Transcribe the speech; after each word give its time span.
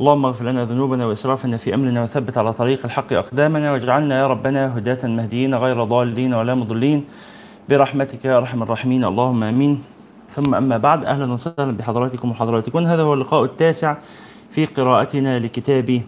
اللهم 0.00 0.26
اغفر 0.26 0.44
لنا 0.44 0.64
ذنوبنا 0.64 1.06
وإسرافنا 1.06 1.56
في 1.56 1.74
أمرنا 1.74 2.02
وثبت 2.02 2.38
على 2.38 2.52
طريق 2.52 2.80
الحق 2.84 3.12
أقدامنا 3.12 3.72
واجعلنا 3.72 4.18
يا 4.18 4.26
ربنا 4.26 4.78
هداة 4.78 5.08
مهديين 5.08 5.54
غير 5.54 5.84
ضالين 5.84 6.34
ولا 6.34 6.54
مضلين. 6.54 7.04
برحمتك 7.68 8.24
يا 8.24 8.38
أرحم 8.38 8.62
الراحمين. 8.62 9.04
اللهم 9.04 9.42
آمين. 9.44 9.82
ثم 10.30 10.54
أما 10.54 10.76
بعد 10.78 11.04
أهلا 11.04 11.32
وسهلا 11.32 11.76
بحضراتكم 11.76 12.30
وحضراتكم. 12.30 12.78
هذا 12.86 13.02
هو 13.02 13.14
اللقاء 13.14 13.44
التاسع 13.44 13.96
في 14.50 14.64
قراءتنا 14.64 15.38
لكتاب 15.38 16.02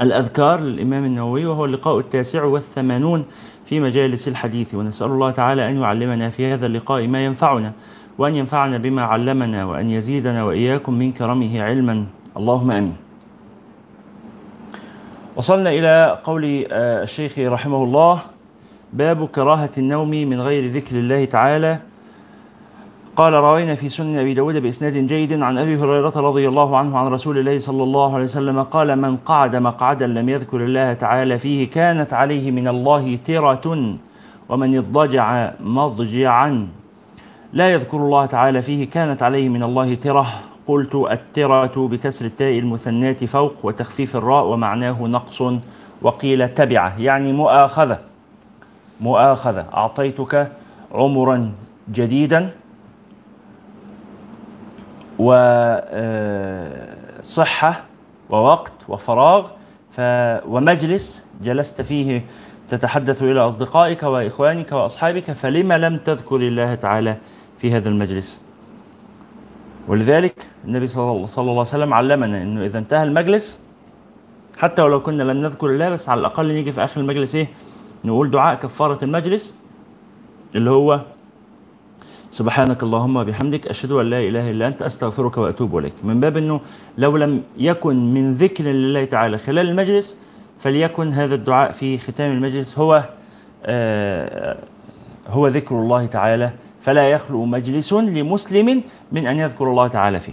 الأذكار 0.00 0.60
للإمام 0.60 1.04
النووي 1.04 1.46
وهو 1.46 1.64
اللقاء 1.64 1.98
التاسع 1.98 2.44
والثمانون 2.44 3.24
في 3.64 3.80
مجالس 3.80 4.28
الحديث. 4.28 4.74
ونسأل 4.74 5.06
الله 5.06 5.30
تعالى 5.30 5.70
أن 5.70 5.76
يعلمنا 5.80 6.30
في 6.30 6.52
هذا 6.52 6.66
اللقاء 6.66 7.08
ما 7.08 7.24
ينفعنا 7.24 7.72
وأن 8.18 8.34
ينفعنا 8.34 8.78
بما 8.78 9.02
علمنا 9.02 9.64
وأن 9.64 9.90
يزيدنا 9.90 10.44
وإياكم 10.44 10.94
من 10.94 11.12
كرمه 11.12 11.62
علما. 11.62 12.06
اللهم 12.36 12.70
آمين. 12.70 12.96
وصلنا 15.36 15.70
إلى 15.70 16.18
قول 16.24 16.66
الشيخ 16.72 17.38
رحمه 17.38 17.84
الله 17.84 18.18
باب 18.92 19.28
كراهة 19.28 19.70
النوم 19.78 20.10
من 20.10 20.40
غير 20.40 20.70
ذكر 20.72 20.96
الله 20.96 21.24
تعالى 21.24 21.78
قال 23.16 23.32
روينا 23.32 23.74
في 23.74 23.88
سنن 23.88 24.18
أبي 24.18 24.34
داود 24.34 24.56
بإسناد 24.56 24.92
جيد 24.92 25.42
عن 25.42 25.58
أبي 25.58 25.76
هريرة 25.76 26.12
رضي 26.16 26.48
الله 26.48 26.76
عنه 26.76 26.98
عن 26.98 27.06
رسول 27.06 27.38
الله 27.38 27.58
صلى 27.58 27.82
الله 27.82 28.14
عليه 28.14 28.24
وسلم 28.24 28.62
قال 28.62 28.96
من 28.96 29.16
قعد 29.16 29.56
مقعدا 29.56 30.06
لم 30.06 30.28
يذكر 30.28 30.64
الله 30.64 30.92
تعالى 30.92 31.38
فيه 31.38 31.70
كانت 31.70 32.12
عليه 32.12 32.50
من 32.50 32.68
الله 32.68 33.18
ترة 33.24 33.96
ومن 34.48 34.78
اضطجع 34.78 35.52
مضجعا 35.60 36.68
لا 37.52 37.68
يذكر 37.72 37.96
الله 37.96 38.26
تعالى 38.26 38.62
فيه 38.62 38.90
كانت 38.90 39.22
عليه 39.22 39.48
من 39.48 39.62
الله 39.62 39.94
ترة 39.94 40.26
قلت 40.66 40.94
الترة 40.94 41.88
بكسر 41.88 42.24
التاء 42.24 42.58
المثناة 42.58 43.12
فوق 43.12 43.54
وتخفيف 43.62 44.16
الراء 44.16 44.44
ومعناه 44.44 45.02
نقص 45.02 45.42
وقيل 46.02 46.48
تبعة 46.48 47.00
يعني 47.00 47.32
مؤاخذة. 47.32 47.98
مؤاخذة. 49.00 49.66
أعطيتك 49.74 50.52
عمرا 50.92 51.52
جديدا 51.92 52.50
وصحة 57.22 57.84
ووقت 58.30 58.72
وفراغ 58.88 59.46
ف 59.90 60.00
ومجلس 60.46 61.26
جلست 61.42 61.82
فيه 61.82 62.24
تتحدث 62.68 63.22
إلى 63.22 63.40
أصدقائك 63.40 64.02
وإخوانك 64.02 64.72
وأصحابك 64.72 65.32
فلم 65.32 65.72
لم 65.72 65.96
تذكر 65.98 66.36
الله 66.36 66.74
تعالى 66.74 67.16
في 67.58 67.72
هذا 67.72 67.88
المجلس؟ 67.88 68.45
ولذلك 69.88 70.46
النبي 70.64 70.86
صلى 70.86 71.10
الله 71.12 71.50
عليه 71.50 71.60
وسلم 71.60 71.94
علمنا 71.94 72.42
إنه 72.42 72.64
إذا 72.64 72.78
انتهى 72.78 73.02
المجلس 73.02 73.62
حتى 74.58 74.82
ولو 74.82 75.02
كنا 75.02 75.22
لم 75.22 75.36
نذكر 75.36 75.66
الله 75.66 75.88
بس 75.88 76.08
على 76.08 76.20
الأقل 76.20 76.48
نيجي 76.48 76.72
في 76.72 76.84
آخر 76.84 77.00
المجلس 77.00 77.34
إيه؟ 77.34 77.48
نقول 78.04 78.30
دعاء 78.30 78.54
كفارة 78.54 79.04
المجلس 79.04 79.58
اللي 80.54 80.70
هو 80.70 81.00
سبحانك 82.30 82.82
اللهم 82.82 83.16
وبحمدك 83.16 83.66
أشهد 83.66 83.92
أن 83.92 84.06
لا 84.10 84.20
إله 84.20 84.50
إلا 84.50 84.66
أنت 84.66 84.82
أستغفرك 84.82 85.36
وأتوب 85.38 85.78
إليك. 85.78 85.94
من 86.04 86.20
باب 86.20 86.36
إنه 86.36 86.60
لو 86.98 87.16
لم 87.16 87.42
يكن 87.58 88.14
من 88.14 88.32
ذكر 88.32 88.64
لله 88.64 89.04
تعالى 89.04 89.38
خلال 89.38 89.68
المجلس 89.68 90.18
فليكن 90.58 91.12
هذا 91.12 91.34
الدعاء 91.34 91.70
في 91.72 91.98
ختام 91.98 92.32
المجلس 92.32 92.78
هو 92.78 93.04
آه 93.66 94.56
هو 95.28 95.48
ذكر 95.48 95.74
الله 95.74 96.06
تعالى. 96.06 96.52
فلا 96.86 97.08
يخلو 97.08 97.44
مجلس 97.44 97.92
لمسلم 97.92 98.82
من 99.12 99.26
أن 99.26 99.38
يذكر 99.38 99.64
الله 99.70 99.88
تعالى 99.88 100.20
فيه. 100.20 100.32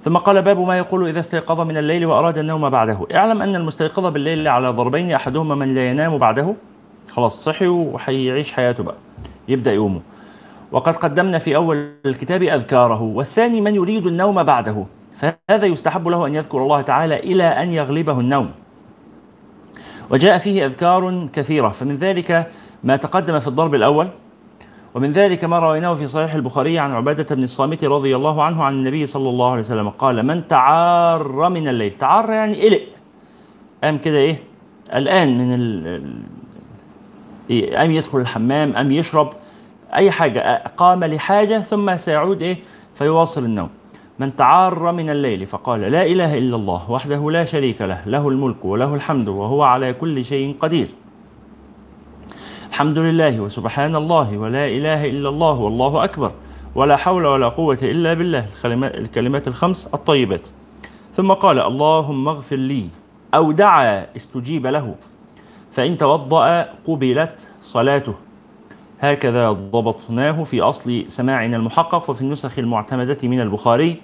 ثم 0.00 0.16
قال 0.16 0.42
باب 0.42 0.60
ما 0.60 0.78
يقول 0.78 1.08
إذا 1.08 1.20
استيقظ 1.20 1.60
من 1.60 1.76
الليل 1.76 2.06
وأراد 2.06 2.38
النوم 2.38 2.70
بعده. 2.70 3.06
اعلم 3.14 3.42
أن 3.42 3.56
المستيقظ 3.56 4.06
بالليل 4.06 4.48
على 4.48 4.68
ضربين 4.68 5.12
أحدهما 5.12 5.54
من 5.54 5.74
لا 5.74 5.90
ينام 5.90 6.18
بعده. 6.18 6.54
خلاص 7.10 7.44
صحي 7.44 7.66
وحيعيش 7.66 8.52
حياته 8.52 8.84
بقى. 8.84 8.94
يبدأ 9.48 9.72
يومه. 9.72 10.00
وقد 10.72 10.96
قدمنا 10.96 11.38
في 11.38 11.56
أول 11.56 11.88
الكتاب 12.06 12.42
أذكاره 12.42 13.02
والثاني 13.02 13.60
من 13.60 13.74
يريد 13.74 14.06
النوم 14.06 14.42
بعده. 14.42 14.84
فهذا 15.14 15.66
يستحب 15.66 16.08
له 16.08 16.26
أن 16.26 16.34
يذكر 16.34 16.62
الله 16.62 16.80
تعالى 16.80 17.16
إلى 17.16 17.44
أن 17.44 17.72
يغلبه 17.72 18.20
النوم. 18.20 18.50
وجاء 20.10 20.38
فيه 20.38 20.66
أذكار 20.66 21.26
كثيرة 21.32 21.68
فمن 21.68 21.96
ذلك 21.96 22.50
ما 22.84 22.96
تقدم 22.96 23.38
في 23.38 23.48
الضرب 23.48 23.74
الأول. 23.74 24.08
ومن 24.98 25.12
ذلك 25.12 25.44
ما 25.44 25.58
رويناه 25.58 25.94
في 25.94 26.08
صحيح 26.08 26.34
البخاري 26.34 26.78
عن 26.78 26.92
عبادة 26.92 27.34
بن 27.34 27.42
الصامت 27.42 27.84
رضي 27.84 28.16
الله 28.16 28.42
عنه 28.42 28.64
عن 28.64 28.72
النبي 28.72 29.06
صلى 29.06 29.28
الله 29.28 29.50
عليه 29.50 29.62
وسلم. 29.62 29.88
قال 29.88 30.26
من 30.26 30.48
تعار 30.48 31.48
من 31.48 31.68
الليل. 31.68 31.94
تعار 31.94 32.30
يعني 32.30 32.68
قلق 32.68 32.82
قام 33.84 33.98
كده 33.98 34.16
إيه؟ 34.16 34.42
الآن 34.94 35.38
من 35.38 35.54
ال 35.54 36.02
إيه 37.50 37.76
قام 37.76 37.90
يدخل 37.90 38.18
الحمام 38.18 38.72
قام 38.72 38.90
يشرب 38.90 39.30
أي 39.94 40.10
حاجة. 40.10 40.62
قام 40.76 41.04
لحاجة 41.04 41.58
ثم 41.58 41.96
سيعود 41.96 42.42
إيه؟ 42.42 42.56
فيواصل 42.94 43.44
النوم. 43.44 43.68
من 44.18 44.36
تعار 44.36 44.92
من 44.92 45.10
الليل. 45.10 45.46
فقال 45.46 45.80
لا 45.80 46.06
إله 46.06 46.38
إلا 46.38 46.56
الله 46.56 46.90
وحده 46.90 47.30
لا 47.30 47.44
شريك 47.44 47.82
له 47.82 48.02
له 48.06 48.28
الملك 48.28 48.64
وله 48.64 48.94
الحمد 48.94 49.28
وهو 49.28 49.62
على 49.62 49.92
كل 49.92 50.24
شيء 50.24 50.56
قدير. 50.58 50.88
الحمد 52.68 52.98
لله 52.98 53.40
وسبحان 53.40 53.96
الله 53.96 54.38
ولا 54.38 54.66
إله 54.66 55.04
إلا 55.04 55.28
الله 55.28 55.52
والله 55.52 56.04
أكبر 56.04 56.32
ولا 56.74 56.96
حول 56.96 57.26
ولا 57.26 57.48
قوة 57.48 57.78
إلا 57.82 58.14
بالله 58.14 58.46
الكلمات 58.64 59.48
الخمس 59.48 59.86
الطيبات. 59.94 60.48
ثم 61.12 61.32
قال 61.32 61.58
اللهم 61.58 62.28
اغفر 62.28 62.56
لي 62.56 62.88
أو 63.34 63.52
دعا 63.52 64.06
استجيب 64.16 64.66
له 64.66 64.94
فإن 65.70 65.98
توضأ 65.98 66.68
قبلت 66.86 67.50
صلاته. 67.62 68.14
هكذا 69.00 69.52
ضبطناه 69.52 70.44
في 70.44 70.60
أصل 70.60 71.04
سماعنا 71.08 71.56
المحقق 71.56 72.10
وفي 72.10 72.20
النسخ 72.20 72.58
المعتمدة 72.58 73.18
من 73.22 73.40
البخاري 73.40 73.96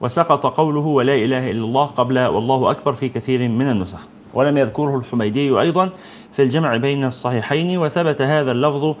وسقط 0.00 0.46
قوله 0.46 0.86
ولا 0.86 1.14
إله 1.14 1.50
إلا 1.50 1.64
الله 1.64 1.86
قبل 1.86 2.18
والله 2.18 2.70
أكبر 2.70 2.92
في 2.92 3.08
كثير 3.08 3.48
من 3.48 3.70
النسخ. 3.70 4.00
ولم 4.34 4.58
يذكره 4.58 4.96
الحميدي 4.96 5.60
أيضا 5.60 5.90
في 6.32 6.42
الجمع 6.42 6.76
بين 6.76 7.04
الصحيحين 7.04 7.78
وثبت 7.78 8.22
هذا 8.22 8.52
اللفظ 8.52 8.94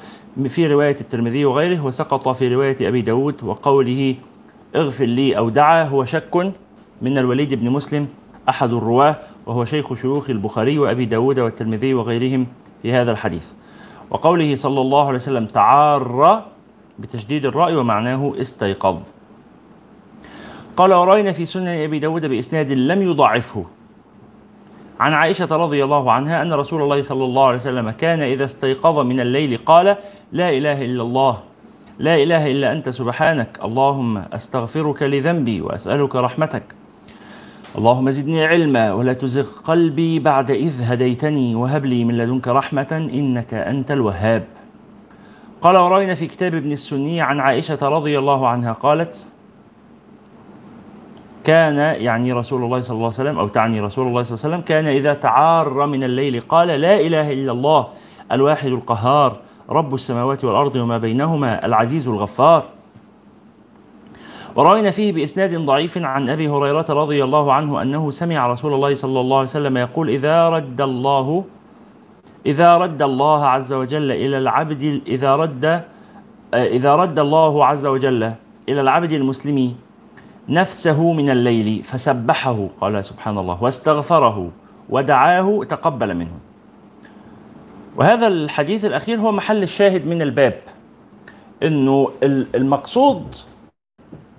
في 0.46 0.66
رواية 0.66 0.96
الترمذي 1.00 1.44
وغيره 1.44 1.84
وسقط 1.84 2.28
في 2.28 2.54
رواية 2.54 2.88
أبي 2.88 3.02
داود 3.02 3.44
وقوله 3.44 4.14
اغفر 4.76 5.04
لي 5.04 5.38
أو 5.38 5.48
دعا 5.48 5.84
هو 5.84 6.04
شك 6.04 6.52
من 7.02 7.18
الوليد 7.18 7.54
بن 7.54 7.70
مسلم 7.70 8.08
أحد 8.48 8.72
الرواة 8.72 9.16
وهو 9.46 9.64
شيخ 9.64 9.94
شيوخ 9.94 10.30
البخاري 10.30 10.78
وأبي 10.78 11.04
داود 11.04 11.38
والترمذي 11.38 11.94
وغيرهم 11.94 12.46
في 12.82 12.92
هذا 12.92 13.12
الحديث. 13.12 13.52
وقوله 14.10 14.56
صلى 14.56 14.80
الله 14.80 15.06
عليه 15.06 15.16
وسلم 15.16 15.46
تعار 15.46 16.42
بتشديد 16.98 17.46
الرأي 17.46 17.76
ومعناه 17.76 18.32
استيقظ. 18.40 18.98
قال 20.76 20.92
ورأينا 20.94 21.32
في 21.32 21.44
سنن 21.44 21.68
أبي 21.68 21.98
داود 21.98 22.26
بإسناد 22.26 22.72
لم 22.72 23.02
يضعفه 23.02 23.64
عن 25.00 25.12
عائشة 25.12 25.56
رضي 25.56 25.84
الله 25.84 26.12
عنها 26.12 26.42
أن 26.42 26.52
رسول 26.52 26.82
الله 26.82 27.02
صلى 27.02 27.24
الله 27.24 27.46
عليه 27.46 27.56
وسلم 27.56 27.90
كان 27.90 28.22
إذا 28.22 28.44
استيقظ 28.44 28.98
من 28.98 29.20
الليل 29.20 29.58
قال 29.66 29.96
لا 30.32 30.50
إله 30.50 30.84
إلا 30.84 31.02
الله 31.02 31.40
لا 31.98 32.14
إله 32.22 32.46
إلا 32.46 32.72
أنت 32.72 32.88
سبحانك 32.88 33.60
اللهم 33.64 34.18
أستغفرك 34.18 35.02
لذنبي 35.02 35.60
وأسألك 35.60 36.16
رحمتك. 36.16 36.62
اللهم 37.78 38.10
زدني 38.10 38.44
علما 38.44 38.92
ولا 38.92 39.12
تزغ 39.12 39.48
قلبي 39.64 40.18
بعد 40.18 40.50
إذ 40.50 40.82
هديتني 40.82 41.54
وهب 41.54 41.84
لي 41.86 42.04
من 42.04 42.18
لدنك 42.18 42.48
رحمة 42.48 43.08
إنك 43.14 43.54
أنت 43.54 43.90
الوهاب. 43.90 44.44
قال 45.62 45.76
ورأينا 45.76 46.14
في 46.14 46.26
كتاب 46.26 46.54
ابن 46.54 46.72
السني 46.72 47.20
عن 47.20 47.40
عائشة 47.40 47.78
رضي 47.82 48.18
الله 48.18 48.48
عنها 48.48 48.72
قالت 48.72 49.26
كان 51.44 51.76
يعني 51.76 52.32
رسول 52.32 52.64
الله 52.64 52.80
صلى 52.80 52.94
الله 52.94 53.06
عليه 53.06 53.14
وسلم 53.14 53.38
أو 53.38 53.48
تعني 53.48 53.80
رسول 53.80 54.06
الله 54.06 54.22
صلى 54.22 54.34
الله 54.34 54.44
عليه 54.44 54.54
وسلم 54.54 54.64
كان 54.66 54.86
إذا 54.86 55.14
تعار 55.14 55.86
من 55.86 56.04
الليل 56.04 56.40
قال 56.40 56.68
لا 56.68 57.00
إله 57.00 57.32
إلا 57.32 57.52
الله 57.52 57.86
الواحد 58.32 58.66
القهار 58.66 59.36
رب 59.70 59.94
السماوات 59.94 60.44
والأرض 60.44 60.76
وما 60.76 60.98
بينهما 60.98 61.66
العزيز 61.66 62.08
الغفار. 62.08 62.64
وروينا 64.56 64.90
فيه 64.90 65.12
بإسناد 65.12 65.54
ضعيف 65.54 65.98
عن 65.98 66.28
أبي 66.28 66.48
هريرة 66.48 66.86
رضي 66.90 67.24
الله 67.24 67.52
عنه 67.52 67.82
أنه 67.82 68.10
سمع 68.10 68.46
رسول 68.46 68.74
الله 68.74 68.94
صلى 68.94 69.20
الله 69.20 69.36
عليه 69.38 69.48
وسلم 69.48 69.76
يقول 69.76 70.10
إذا 70.10 70.48
رد 70.48 70.80
الله 70.80 71.44
إذا 72.46 72.78
رد 72.78 73.02
الله 73.02 73.46
عز 73.46 73.72
وجل 73.72 74.10
إلى 74.10 74.38
العبد 74.38 75.02
إذا 75.06 75.36
رد 75.36 75.84
إذا 76.54 76.94
رد 76.94 77.18
الله 77.18 77.66
عز 77.66 77.86
وجل 77.86 78.22
إلى 78.68 78.80
العبد 78.80 79.12
المسلم 79.12 79.74
نفسه 80.50 81.12
من 81.12 81.30
الليل 81.30 81.82
فسبحه 81.82 82.68
قال 82.80 83.04
سبحان 83.04 83.38
الله 83.38 83.62
واستغفره 83.62 84.50
ودعاه 84.88 85.64
تقبل 85.68 86.14
منه. 86.14 86.38
وهذا 87.96 88.26
الحديث 88.26 88.84
الأخير 88.84 89.18
هو 89.18 89.32
محل 89.32 89.62
الشاهد 89.62 90.06
من 90.06 90.22
الباب 90.22 90.58
أنه 91.62 92.10
المقصود 92.54 93.34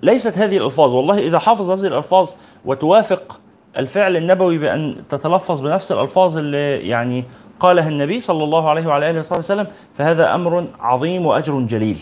ليست 0.02 0.38
هذه 0.38 0.56
الألفاظ. 0.56 0.94
والله 0.94 1.18
إذا 1.18 1.38
حافظ 1.38 1.70
هذه 1.70 1.86
الألفاظ 1.88 2.30
وتوافق 2.64 3.40
الفعل 3.78 4.16
النبوي 4.16 4.58
بأن 4.58 4.96
تتلفظ 5.08 5.60
بنفس 5.60 5.92
الألفاظ 5.92 6.36
اللي 6.36 6.88
يعني 6.88 7.24
قالها 7.60 7.88
النبي 7.88 8.20
صلى 8.20 8.44
الله 8.44 8.70
عليه 8.70 8.86
وعلى 8.86 9.10
آله 9.10 9.20
وصحبه 9.20 9.38
وسلم 9.38 9.66
فهذا 9.94 10.34
أمر 10.34 10.66
عظيم 10.80 11.26
وأجر 11.26 11.60
جليل. 11.60 11.98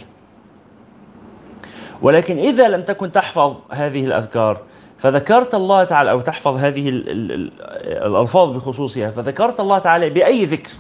ولكن 2.03 2.39
إذا 2.39 2.69
لم 2.69 2.83
تكن 2.83 3.13
تحفظ 3.13 3.57
هذه 3.71 4.07
الأذكار 4.07 4.61
فذكرت 4.99 5.55
الله 5.55 5.85
تعالى 5.85 6.11
أو 6.11 6.21
تحفظ 6.21 6.57
هذه 6.57 6.89
الألفاظ 6.89 8.51
بخصوصها 8.51 9.11
فذكرت 9.11 9.61
الله 9.61 9.79
تعالى 9.79 10.11
بأي 10.11 10.45
ذكر؟ 10.45 10.71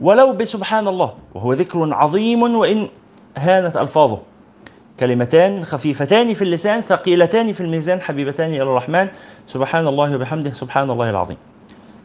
ولو 0.00 0.32
بسبحان 0.32 0.88
الله 0.88 1.12
وهو 1.34 1.52
ذكر 1.52 1.94
عظيم 1.94 2.42
وإن 2.42 2.88
هانت 3.36 3.76
ألفاظه. 3.76 4.18
كلمتان 5.00 5.64
خفيفتان 5.64 6.34
في 6.34 6.42
اللسان 6.42 6.80
ثقيلتان 6.80 7.52
في 7.52 7.60
الميزان 7.60 8.00
حبيبتان 8.00 8.50
إلى 8.50 8.62
الرحمن. 8.62 9.08
سبحان 9.46 9.86
الله 9.86 10.14
وبحمده 10.14 10.50
سبحان 10.50 10.90
الله 10.90 11.10
العظيم. 11.10 11.36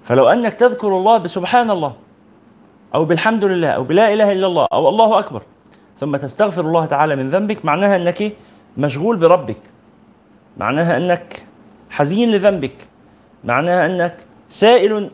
فلو 0.04 0.28
أنك 0.28 0.54
تذكر 0.54 0.88
الله 0.88 1.18
بسبحان 1.18 1.72
الله 1.72 1.94
أو 2.96 3.06
بالحمد 3.06 3.46
لله 3.46 3.70
أو 3.70 3.84
بلا 3.84 4.14
إله 4.14 4.32
إلا 4.32 4.48
الله 4.48 4.68
أو 4.74 4.90
الله 4.90 5.20
أكبر 5.20 5.42
ثم 5.98 6.18
تستغفر 6.18 6.62
الله 6.62 6.86
تعالى 6.86 7.16
من 7.16 7.30
ذنبك 7.30 7.66
معناها 7.66 7.96
أنك 7.96 8.34
مشغول 8.78 9.18
بربك. 9.18 9.60
معناها 10.58 10.98
أنك 10.98 11.44
حزين 11.90 12.32
لذنبك. 12.32 12.88
معناها 13.44 13.86
أنك 13.86 14.18
سائل 14.48 15.10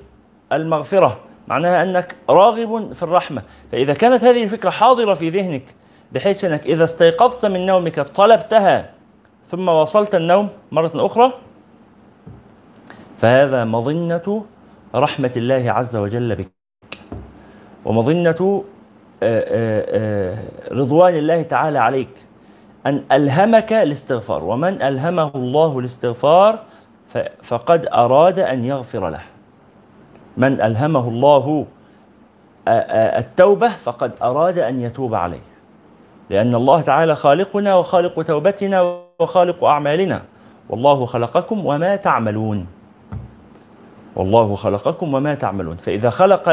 المغفرة. 0.51 1.19
معناها 1.47 1.83
أنك 1.83 2.15
راغب 2.29 2.93
في 2.93 3.03
الرحمة. 3.03 3.43
فإذا 3.71 3.93
كانت 3.93 4.23
هذه 4.23 4.43
الفكرة 4.43 4.69
حاضرة 4.69 5.13
في 5.13 5.29
ذهنك 5.29 5.75
بحيث 6.11 6.45
أنك 6.45 6.65
إذا 6.65 6.83
استيقظت 6.83 7.45
من 7.45 7.65
نومك 7.65 7.99
طلبتها 7.99 8.91
ثم 9.45 9.69
وصلت 9.69 10.15
النوم 10.15 10.49
مرة 10.71 10.91
أخرى 10.95 11.33
فهذا 13.17 13.65
مظنة 13.65 14.45
رحمة 14.95 15.31
الله 15.37 15.71
عز 15.71 15.95
وجل 15.95 16.35
بك. 16.35 16.51
آه، 17.85 18.63
رضوان 20.71 21.15
الله 21.15 21.41
تعالى 21.41 21.79
عليك. 21.79 22.25
أن 22.85 23.03
ألهمك 23.11 23.73
الاستغفار 23.73 24.43
ومن 24.43 24.81
ألهمه 24.81 25.31
الله 25.35 25.79
الاستغفار 25.79 26.59
فقد 27.43 27.87
أراد 27.93 28.39
أن 28.39 28.65
يغفر 28.65 29.09
له. 29.09 29.21
من 30.37 30.61
ألهمه 30.61 31.07
الله 31.09 31.65
التوبة 33.17 33.69
فقد 33.69 34.11
أراد 34.21 34.59
أن 34.59 34.79
يتوب 34.81 35.15
عليه. 35.15 35.41
لأن 36.29 36.55
الله 36.55 36.81
تعالى 36.81 37.15
خالقنا 37.15 37.75
وخالق 37.75 38.21
توبتنا 38.21 39.01
وخالق 39.19 39.63
أعمالنا. 39.63 40.21
والله 40.69 41.05
خلقكم 41.05 41.65
وما 41.65 41.95
تعملون. 41.95 42.67
والله 44.15 44.55
خلقكم 44.55 45.13
وما 45.13 45.35
تعملون. 45.35 45.75
فإذا 45.75 46.09
خلق 46.09 46.49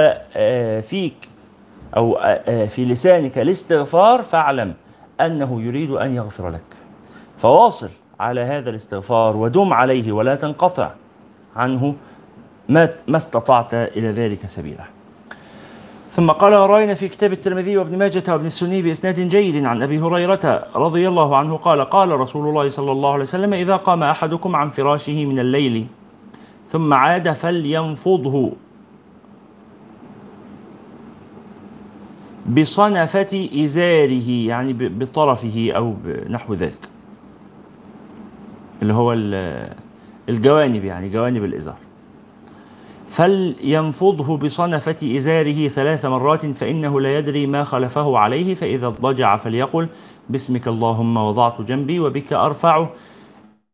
فيك 0.80 1.28
أو 1.96 2.18
في 2.68 2.84
لسانك 2.84 3.38
الاستغفار 3.38 4.22
فاعلم 4.22 4.74
أنه 5.20 5.62
يريد 5.62 5.90
أن 5.90 6.14
يغفر 6.14 6.50
لك. 6.50 6.76
فواصل 7.38 7.90
على 8.20 8.40
هذا 8.40 8.70
الاستغفار 8.70 9.36
ودم 9.36 9.72
عليه 9.72 10.12
ولا 10.12 10.34
تنقطع 10.34 10.90
عنه 11.56 11.94
ما 12.68 12.88
ما 13.08 13.16
استطعت 13.16 13.74
إلى 13.74 14.10
ذلك 14.10 14.46
سبيلا. 14.46 14.84
ثم 16.10 16.30
قال 16.30 16.52
رأينا 16.52 16.94
في 16.94 17.08
كتاب 17.08 17.32
الترمذي 17.32 17.76
وابن 17.76 17.98
ماجة 17.98 18.22
وابن 18.28 18.46
السني 18.46 18.82
بإسناد 18.82 19.20
جيد 19.20 19.64
عن 19.64 19.82
أبي 19.82 19.98
هريرة 19.98 20.66
رضي 20.74 21.08
الله 21.08 21.36
عنه 21.36 21.56
قال 21.56 21.80
قال 21.80 22.10
رسول 22.10 22.48
الله 22.48 22.68
صلى 22.68 22.92
الله 22.92 23.12
عليه 23.12 23.22
وسلم 23.22 23.54
إذا 23.54 23.76
قام 23.76 24.02
أحدكم 24.02 24.56
عن 24.56 24.68
فراشه 24.68 25.24
من 25.24 25.38
الليل 25.38 25.86
ثم 26.68 26.94
عاد 26.94 27.32
فلينفضه. 27.32 28.52
بصنفة 32.48 33.48
إزاره 33.64 34.30
يعني 34.30 34.72
بطرفه 34.72 35.72
أو 35.76 35.94
نحو 36.28 36.54
ذلك. 36.54 36.88
اللي 38.82 38.94
هو 38.94 39.12
الجوانب 40.28 40.84
يعني 40.84 41.08
جوانب 41.08 41.44
الإزار. 41.44 41.76
فلينفضه 43.08 44.36
بصنفة 44.36 45.16
إزاره 45.18 45.68
ثلاث 45.68 46.04
مرات 46.04 46.46
فإنه 46.46 47.00
لا 47.00 47.18
يدري 47.18 47.46
ما 47.46 47.64
خلفه 47.64 48.18
عليه 48.18 48.54
فإذا 48.54 48.86
اضطجع 48.86 49.36
فليقل 49.36 49.88
باسمك 50.30 50.68
اللهم 50.68 51.16
وضعت 51.16 51.62
جنبي 51.62 52.00
وبك 52.00 52.32
أرفع. 52.32 52.88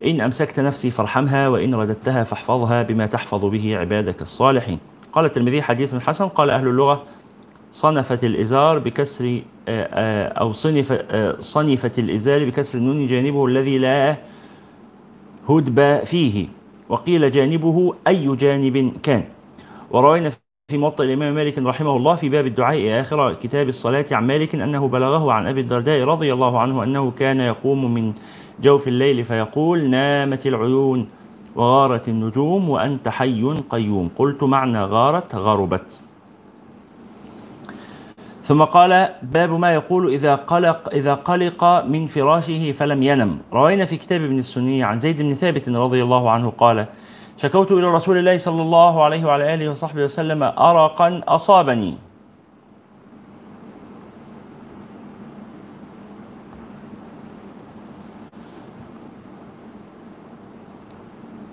إن 0.04 0.20
أمسكت 0.20 0.60
نفسي 0.60 0.90
فارحمها 0.90 1.48
وإن 1.48 1.74
رددتها 1.74 2.24
فاحفظها 2.24 2.82
بما 2.82 3.06
تحفظ 3.06 3.44
به 3.44 3.76
عبادك 3.76 4.22
الصالحين. 4.22 4.78
قال 5.12 5.24
الترمذي 5.24 5.62
حديث 5.62 5.94
حسن. 5.94 6.28
قال 6.28 6.50
أهل 6.50 6.68
اللغة 6.68 7.02
صنفة 7.72 8.18
الإزار 8.22 8.78
بكسر 8.78 9.42
آه، 9.68 9.88
آه، 9.92 10.28
أو 10.28 10.52
صنف 10.52 10.92
آه، 10.92 11.36
صنفة 11.40 11.92
الإزار 11.98 12.44
بكسر 12.44 12.78
النون 12.78 13.06
جانبه 13.06 13.46
الذي 13.46 13.78
لا 13.78 14.16
هدب 15.48 16.04
فيه. 16.04 16.48
وقيل 16.88 17.30
جانبه 17.30 17.94
أي 18.06 18.36
جانب 18.36 18.92
كان. 19.02 19.24
وروينا 19.90 20.30
في 20.70 20.78
موطأ 20.78 21.04
الإمام 21.04 21.34
مالك 21.34 21.58
رحمه 21.58 21.96
الله 21.96 22.14
في 22.16 22.28
باب 22.28 22.46
الدعاء 22.46 23.00
آخر 23.00 23.34
كتاب 23.34 23.68
الصلاة 23.68 24.04
عن 24.12 24.26
مالك 24.26 24.54
أنه 24.54 24.88
بلغه 24.88 25.32
عن 25.32 25.46
أبي 25.46 25.60
الدرداء 25.60 26.04
رضي 26.04 26.32
الله 26.32 26.60
عنه 26.60 26.82
أنه 26.82 27.10
كان 27.10 27.40
يقوم 27.40 27.94
من 27.94 28.12
جوف 28.62 28.88
الليل 28.88 29.24
فيقول 29.24 29.90
نامت 29.90 30.46
العيون 30.46 31.08
وغارت 31.56 32.08
النجوم 32.08 32.68
وأنت 32.68 33.08
حي 33.08 33.42
قيوم. 33.70 34.10
قلت 34.16 34.42
معنى 34.42 34.84
غارت 34.84 35.34
غربت. 35.34 36.00
ثم 38.44 38.64
قال 38.64 39.08
باب 39.22 39.50
ما 39.50 39.74
يقول 39.74 40.08
إذا 40.08 40.34
قلق 40.34 40.88
إذا 40.92 41.14
قلق 41.14 41.64
من 41.64 42.06
فراشه 42.06 42.72
فلم 42.72 43.02
ينم. 43.02 43.38
روينا 43.52 43.84
في 43.84 43.96
كتاب 43.96 44.22
ابن 44.22 44.38
السني 44.38 44.82
عن 44.82 44.98
زيد 44.98 45.22
بن 45.22 45.34
ثابت 45.34 45.68
رضي 45.68 46.02
الله 46.02 46.30
عنه 46.30 46.52
قال 46.58 46.86
شكوت 47.36 47.72
إلى 47.72 47.94
رسول 47.94 48.18
الله 48.18 48.38
صلى 48.38 48.62
الله 48.62 49.04
عليه 49.04 49.24
وعلى 49.24 49.54
آله 49.54 49.68
وصحبه 49.70 50.04
وسلم 50.04 50.42
أرقا 50.42 51.20
أصابني. 51.28 51.98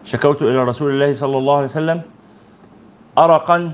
شكوت 0.04 0.42
إلى 0.42 0.64
رسول 0.64 0.92
الله 0.92 1.14
صلى 1.14 1.38
الله 1.38 1.56
عليه 1.56 1.66
وسلم 1.66 2.02
أرقا 3.18 3.72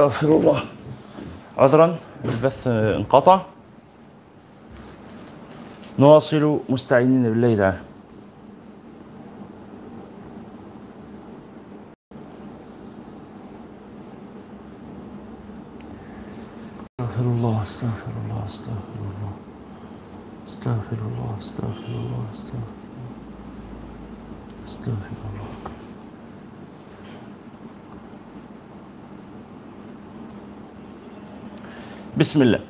استغفر 0.00 0.28
الله. 0.36 0.60
عذرا 1.58 1.96
البث 2.24 2.68
انقطع. 2.68 3.40
نواصل 5.98 6.60
مستعينين 6.68 7.22
بالله 7.22 7.56
تعالى. 7.56 7.80
استغفر 17.00 17.24
الله 17.24 17.62
استغفر 17.62 18.12
الله 18.24 18.44
استغفر 18.46 19.00
الله. 19.04 19.32
استغفر 20.48 20.98
الله 21.08 21.38
استغفر 21.38 21.92
الله 21.92 22.24
استغفر 22.32 22.72
الله. 22.96 23.12
استغفر 24.64 25.20
الله. 25.28 25.79
بسم 32.16 32.42
الله. 32.42 32.60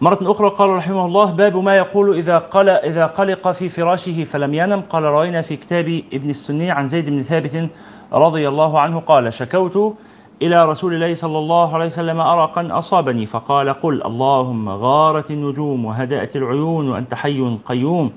مرة 0.00 0.18
أخرى 0.22 0.48
قال 0.48 0.70
رحمه 0.70 1.06
الله 1.06 1.30
باب 1.30 1.56
ما 1.56 1.76
يقول 1.76 2.16
إذا 2.16 2.38
قل 2.38 2.68
إذا 2.68 3.06
قلق 3.06 3.52
في 3.52 3.68
فراشه 3.68 4.24
فلم 4.24 4.54
ينم. 4.54 4.80
قال 4.80 5.02
رأينا 5.02 5.42
في 5.42 5.56
كتاب 5.56 6.02
ابن 6.12 6.30
السني 6.30 6.70
عن 6.70 6.88
زيد 6.88 7.10
بن 7.10 7.22
ثابت 7.22 7.68
رضي 8.12 8.48
الله 8.48 8.80
عنه 8.80 9.00
قال 9.00 9.32
شكوت 9.32 9.94
إلى 10.42 10.64
رسول 10.64 10.94
الله 10.94 11.14
صلى 11.14 11.38
الله 11.38 11.74
عليه 11.74 11.86
وسلم 11.86 12.20
أرقا 12.20 12.68
أصابني 12.78 13.26
فقال 13.26 13.68
قل 13.68 14.02
اللهم 14.04 14.68
غارت 14.68 15.30
النجوم 15.30 15.84
وهدأت 15.84 16.36
العيون 16.36 16.88
وأنت 16.88 17.14
حي 17.14 17.58
قيوم. 17.64 18.12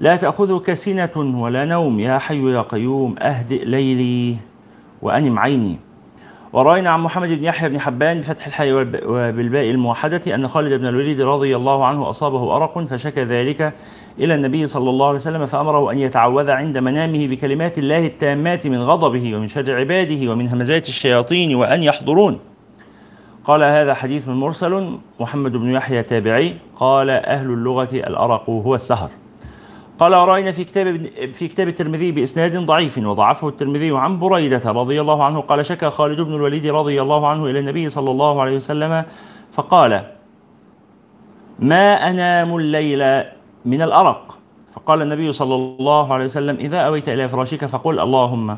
لا 0.00 0.16
تأخذك 0.16 0.74
سنة 0.74 1.14
ولا 1.16 1.64
نوم 1.64 2.00
يا 2.00 2.18
حي 2.18 2.50
يا 2.50 2.62
قيوم 2.62 3.14
أهدئ 3.18 3.64
ليلي 3.64 4.36
وأنم 5.02 5.38
عيني. 5.38 5.91
ورأينا 6.52 6.90
عن 6.90 7.00
محمد 7.00 7.28
بن 7.28 7.44
يحيى 7.44 7.68
بن 7.68 7.80
حبان 7.80 8.20
بفتح 8.20 8.46
الحي 8.46 8.72
وبالباء 8.72 9.70
الموحدة 9.70 10.34
أن 10.34 10.48
خالد 10.48 10.72
بن 10.72 10.86
الوليد 10.86 11.20
رضي 11.20 11.56
الله 11.56 11.86
عنه 11.86 12.10
أصابه 12.10 12.56
أرق 12.56 12.78
فشكى 12.78 13.24
ذلك 13.24 13.72
إلى 14.18 14.34
النبي 14.34 14.66
صلى 14.66 14.90
الله 14.90 15.06
عليه 15.06 15.16
وسلم 15.16 15.46
فأمره 15.46 15.92
أن 15.92 15.98
يتعوذ 15.98 16.50
عند 16.50 16.78
منامه 16.78 17.26
بكلمات 17.26 17.78
الله 17.78 18.06
التامات 18.06 18.66
من 18.66 18.82
غضبه 18.82 19.36
ومن 19.36 19.48
شر 19.48 19.76
عباده 19.76 20.32
ومن 20.32 20.48
همزات 20.48 20.88
الشياطين 20.88 21.54
وأن 21.54 21.82
يحضرون. 21.82 22.38
قال 23.44 23.62
هذا 23.62 23.94
حديث 23.94 24.28
مرسل 24.28 24.98
محمد 25.20 25.52
بن 25.52 25.70
يحيى 25.70 26.02
تابعي. 26.02 26.56
قال 26.76 27.10
أهل 27.10 27.46
اللغة 27.46 27.88
الأرق 27.92 28.50
هو 28.50 28.74
السهر. 28.74 29.10
قال 29.98 30.14
ورأينا 30.14 30.52
في 30.52 30.64
كتاب 30.64 31.06
في 31.32 31.48
كتاب 31.48 31.68
الترمذي 31.68 32.12
بإسناد 32.12 32.56
ضعيف 32.56 32.98
وضعفه 32.98 33.48
الترمذي 33.48 33.90
عن 33.96 34.18
بريدة 34.18 34.72
رضي 34.72 35.00
الله 35.00 35.24
عنه 35.24 35.40
قال 35.40 35.66
شكى 35.66 35.90
خالد 35.90 36.20
بن 36.20 36.34
الوليد 36.34 36.66
رضي 36.66 37.02
الله 37.02 37.28
عنه 37.28 37.46
إلى 37.46 37.58
النبي 37.58 37.88
صلى 37.88 38.10
الله 38.10 38.42
عليه 38.42 38.56
وسلم 38.56 39.04
فقال 39.52 40.02
ما 41.58 42.10
أنام 42.10 42.56
الليل 42.56 43.24
من 43.64 43.82
الأرق؟ 43.82 44.38
فقال 44.72 45.02
النبي 45.02 45.32
صلى 45.32 45.54
الله 45.54 46.14
عليه 46.14 46.24
وسلم 46.24 46.56
إذا 46.56 46.78
أويت 46.78 47.08
إلى 47.08 47.28
فراشك 47.28 47.64
فقل 47.64 48.00
اللهم 48.00 48.56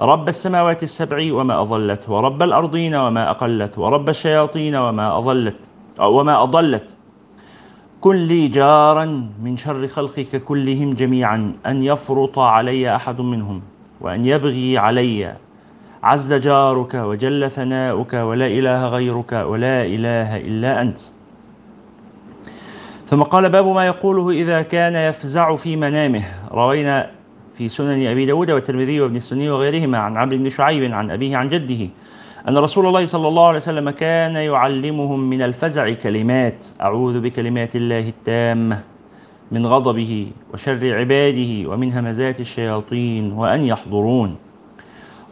رب 0.00 0.28
السماوات 0.28 0.82
السبع 0.82 1.32
وما 1.32 1.60
أضلت 1.60 2.08
ورب 2.08 2.42
الأرضين 2.42 2.94
وما 2.94 3.30
أقلت 3.30 3.78
ورب 3.78 4.08
الشياطين 4.08 4.76
وما 4.76 5.18
أضلت 5.18 5.56
أو 6.00 6.20
وما 6.20 6.42
أضلت. 6.42 6.96
كن 8.06 8.16
لي 8.16 8.48
جارا 8.48 9.04
من 9.42 9.56
شر 9.56 9.86
خلقك 9.86 10.44
كلهم 10.44 10.94
جميعا 10.94 11.52
أن 11.66 11.82
يفرط 11.82 12.38
علي 12.38 12.96
أحد 12.96 13.20
منهم 13.20 13.62
وأن 14.00 14.24
يبغي 14.24 14.78
علي. 14.78 15.34
عز 16.02 16.34
جارك 16.34 16.94
وجل 16.94 17.50
ثناؤك 17.50 18.14
ولا 18.14 18.46
إله 18.46 18.88
غيرك 18.88 19.32
ولا 19.32 19.86
إله 19.86 20.36
إلا 20.36 20.82
أنت. 20.82 20.98
ثم 23.06 23.22
قال 23.22 23.50
باب 23.50 23.66
ما 23.66 23.86
يقوله 23.86 24.30
إذا 24.30 24.62
كان 24.62 24.94
يفزع 24.94 25.56
في 25.56 25.76
منامه. 25.76 26.24
روينا 26.52 27.10
في 27.54 27.68
سنن 27.68 28.06
أبي 28.06 28.26
داود 28.26 28.50
والترمذي 28.50 29.00
وابن 29.00 29.16
السني 29.16 29.50
وغيرهما 29.50 29.98
عن 29.98 30.16
عمرو 30.16 30.36
بن 30.36 30.48
شعيب 30.48 30.94
عن 30.94 31.10
أبيه 31.10 31.36
عن 31.36 31.48
جده. 31.48 31.88
أن 32.48 32.58
رسول 32.58 32.86
الله 32.86 33.06
صلى 33.06 33.28
الله 33.28 33.46
عليه 33.46 33.56
وسلم 33.56 33.90
كان 33.90 34.36
يعلمهم 34.36 35.20
من 35.20 35.42
الفزع 35.42 35.92
كلمات 35.92 36.66
أعوذ 36.80 37.20
بكلمات 37.20 37.76
الله 37.76 38.08
التامة 38.08 38.82
من 39.52 39.66
غضبه 39.66 40.30
وشر 40.54 40.96
عباده 40.98 41.70
ومن 41.70 41.92
همزات 41.92 42.40
الشياطين 42.40 43.32
وأن 43.32 43.60
يحضرون. 43.60 44.36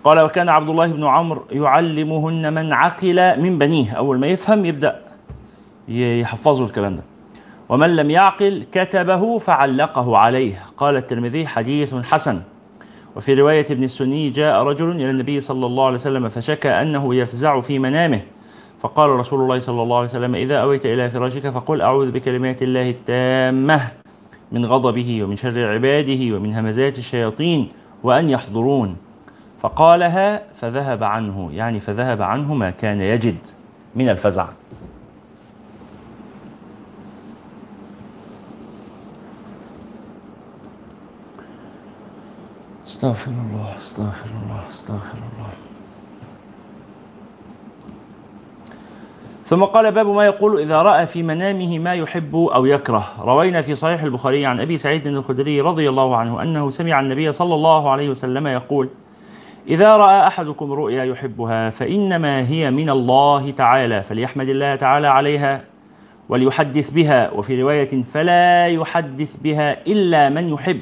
قال 0.04 0.20
وكان 0.20 0.48
عبد 0.48 0.70
الله 0.70 0.86
بن 0.86 1.06
عمرو 1.06 1.42
يعلمهن 1.50 2.52
من 2.52 2.72
عقل 2.72 3.42
من 3.42 3.58
بنيه. 3.58 3.92
أول 3.92 4.18
ما 4.18 4.26
يفهم 4.26 4.64
يبدأ 4.64 5.00
يحفظه 5.88 6.64
الكلام 6.64 6.96
ده. 6.96 7.02
ومن 7.68 7.96
لم 7.96 8.10
يعقل 8.10 8.66
كتبه 8.72 9.38
فعلقه 9.38 10.16
عليه. 10.16 10.62
قال 10.76 10.96
الترمذي 10.96 11.46
حديث 11.46 11.94
حسن. 11.94 12.42
وفي 13.16 13.34
رواية 13.34 13.66
ابن 13.70 13.84
السني 13.84 14.30
جاء 14.30 14.62
رجل 14.62 14.90
إلى 14.90 15.10
النبي 15.10 15.40
صلى 15.40 15.66
الله 15.66 15.86
عليه 15.86 15.94
وسلم 15.96 16.28
فشكى 16.28 16.68
أنه 16.68 17.14
يفزع 17.14 17.60
في 17.60 17.78
منامه. 17.78 18.20
فقال 18.80 19.10
رسول 19.10 19.40
الله 19.40 19.58
صلى 19.60 19.82
الله 19.82 19.96
عليه 19.96 20.08
وسلم 20.08 20.34
إذا 20.34 20.56
أويت 20.56 20.86
إلى 20.86 21.10
فراشك 21.10 21.48
فقل 21.48 21.80
أعوذ 21.80 22.10
بكلمات 22.10 22.62
الله 22.62 22.90
التامة 22.90 23.80
من 24.52 24.66
غضبه 24.66 25.22
ومن 25.24 25.36
شر 25.36 25.72
عباده 25.72 26.36
ومن 26.36 26.54
همزات 26.54 26.98
الشياطين 26.98 27.68
وأن 28.02 28.30
يحضرون. 28.30 28.96
فقالها 29.60 30.42
فذهب 30.54 31.04
عنه 31.04 31.50
يعني 31.52 31.80
فذهب 31.80 32.22
عنه 32.22 32.54
ما 32.54 32.70
كان 32.70 33.00
يجد 33.00 33.36
من 33.94 34.08
الفزع. 34.08 34.46
استغفر 42.94 43.30
الله 43.30 43.76
استغفر 43.76 44.30
الله 44.42 44.68
استغفر 44.68 45.18
الله. 45.18 45.50
ثم 49.46 49.64
قال 49.64 49.92
باب 49.92 50.06
ما 50.06 50.24
يقول 50.26 50.60
إذا 50.60 50.82
رأى 50.82 51.06
في 51.06 51.22
منامه 51.22 51.78
ما 51.78 51.94
يحب 51.94 52.36
أو 52.36 52.66
يكره. 52.66 53.06
روينا 53.20 53.62
في 53.62 53.74
صحيح 53.76 54.02
البخاري 54.02 54.46
عن 54.46 54.60
أبي 54.60 54.78
سعيد 54.78 55.06
الخدري 55.06 55.60
رضي 55.60 55.88
الله 55.88 56.16
عنه 56.16 56.42
أنه 56.42 56.70
سمع 56.70 57.00
النبي 57.00 57.32
صلى 57.32 57.54
الله 57.54 57.90
عليه 57.90 58.08
وسلم 58.08 58.46
يقول 58.46 58.88
إذا 59.68 59.96
رأى 59.96 60.26
أحدكم 60.26 60.72
رؤيا 60.72 61.04
يحبها 61.04 61.70
فإنما 61.70 62.48
هي 62.48 62.70
من 62.70 62.90
الله 62.90 63.50
تعالى 63.50 64.02
فليحمد 64.02 64.48
الله 64.48 64.74
تعالى 64.74 65.06
عليها 65.06 65.64
وليحدث 66.28 66.90
بها. 66.90 67.30
وفي 67.30 67.62
رواية 67.62 68.02
فلا 68.02 68.66
يحدث 68.66 69.36
بها 69.36 69.82
إلا 69.86 70.28
من 70.30 70.48
يحب. 70.48 70.80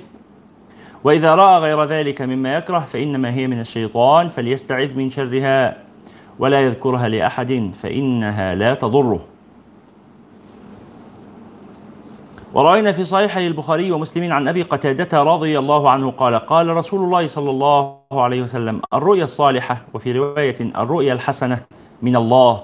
وإذا 1.05 1.35
رأى 1.35 1.59
غير 1.59 1.85
ذلك 1.85 2.23
مما 2.23 2.57
يكره 2.57 2.79
فإنما 2.81 3.35
هي 3.35 3.47
من 3.47 3.61
الشيطان 3.61 4.29
فليستعذ 4.29 4.97
من 4.97 5.11
شرها 5.11 5.77
ولا 6.39 6.61
يذكرها 6.61 7.09
لأحد 7.09 7.71
فإنها 7.75 8.55
لا 8.55 8.75
تضره. 8.75 9.21
ورأينا 12.55 12.93
في 12.93 13.05
صحيحي 13.05 13.47
البخاري 13.47 13.93
ومسلم 13.93 14.33
عن 14.33 14.49
أبي 14.49 14.63
قتادة 14.63 15.23
رضي 15.23 15.59
الله 15.59 15.91
عنه 15.91 16.11
قال 16.11 16.35
قال 16.35 16.69
رسول 16.69 17.05
الله 17.05 17.27
صلى 17.27 17.51
الله 17.51 17.97
عليه 18.13 18.43
وسلم 18.43 18.81
الرؤيا 18.95 19.25
الصالحة 19.25 19.83
وفي 19.95 20.13
رواية 20.13 20.57
الرؤيا 20.61 21.13
الحسنة 21.13 21.61
من 22.03 22.17
الله 22.17 22.63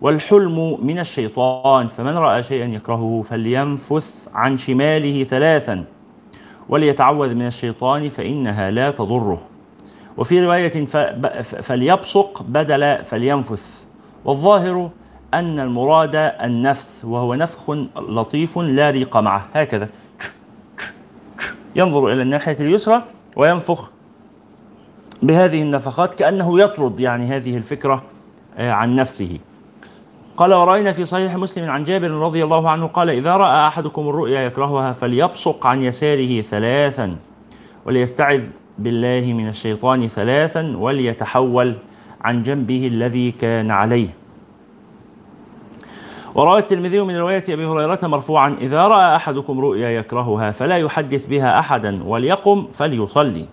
والحلم 0.00 0.86
من 0.86 0.98
الشيطان 0.98 1.86
فمن 1.86 2.16
رأى 2.16 2.42
شيئا 2.42 2.66
يكرهه 2.66 3.22
فلينفث 3.22 4.28
عن 4.34 4.58
شماله 4.58 5.24
ثلاثا 5.24 5.84
وليتعوذ 6.70 7.34
من 7.34 7.46
الشيطان 7.46 8.08
فإنها 8.08 8.70
لا 8.70 8.90
تضره. 8.90 9.40
وفي 10.16 10.46
رواية 10.46 10.86
فليبصق 11.42 12.42
بدل 12.42 13.04
فلينفث. 13.04 13.84
والظاهر 14.24 14.90
أن 15.34 15.60
المراد 15.60 16.16
النفث 16.16 17.04
وهو 17.04 17.34
نفخ 17.34 17.70
لطيف 17.96 18.58
لا 18.58 18.90
ريق 18.90 19.16
معه. 19.16 19.46
هكذا. 19.54 19.88
ينظر 21.76 22.12
إلى 22.12 22.22
الناحية 22.22 22.56
اليسرى 22.60 23.02
وينفخ 23.36 23.90
بهذه 25.22 25.62
النفخات 25.62 26.14
كأنه 26.14 26.60
يطرد 26.60 27.00
يعني 27.00 27.26
هذه 27.26 27.56
الفكرة 27.56 28.02
عن 28.58 28.94
نفسه. 28.94 29.38
قال 30.40 30.54
ورأينا 30.54 30.92
في 30.92 31.06
صحيح 31.06 31.36
مسلم 31.36 31.70
عن 31.70 31.84
جابر 31.84 32.10
رضي 32.10 32.44
الله 32.44 32.70
عنه 32.70 32.86
قال 32.86 33.10
إذا 33.10 33.36
رأى 33.36 33.66
أحدكم 33.68 34.08
الرؤيا 34.08 34.40
يكرهها 34.40 34.92
فليبصق 34.92 35.66
عن 35.66 35.82
يساره 35.82 36.40
ثلاثا 36.40 37.16
وليستعذ 37.86 38.42
بالله 38.78 39.32
من 39.32 39.48
الشيطان 39.48 40.08
ثلاثا 40.08 40.76
وليتحول 40.76 41.74
عن 42.20 42.42
جنبه 42.42 42.86
الذي 42.86 43.30
كان 43.30 43.70
عليه. 43.70 44.08
وروى 46.34 46.58
الترمذي 46.58 47.00
من 47.00 47.16
رواية 47.16 47.44
أبي 47.48 47.66
هريرة 47.66 47.98
مرفوعا 48.02 48.56
إذا 48.60 48.88
رأى 48.88 49.16
أحدكم 49.16 49.60
رؤيا 49.60 49.88
يكرهها 49.88 50.50
فلا 50.50 50.76
يحدث 50.76 51.26
بها 51.26 51.58
أحدا 51.58 52.04
وليقم 52.04 52.66
فليصلي. 52.72 53.46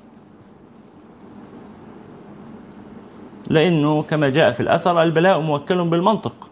لأنه 3.50 4.02
كما 4.02 4.30
جاء 4.30 4.52
في 4.52 4.60
الأثر 4.60 5.04
البلاء 5.04 5.40
موكل 5.40 5.90
بالمنطق. 5.90 6.50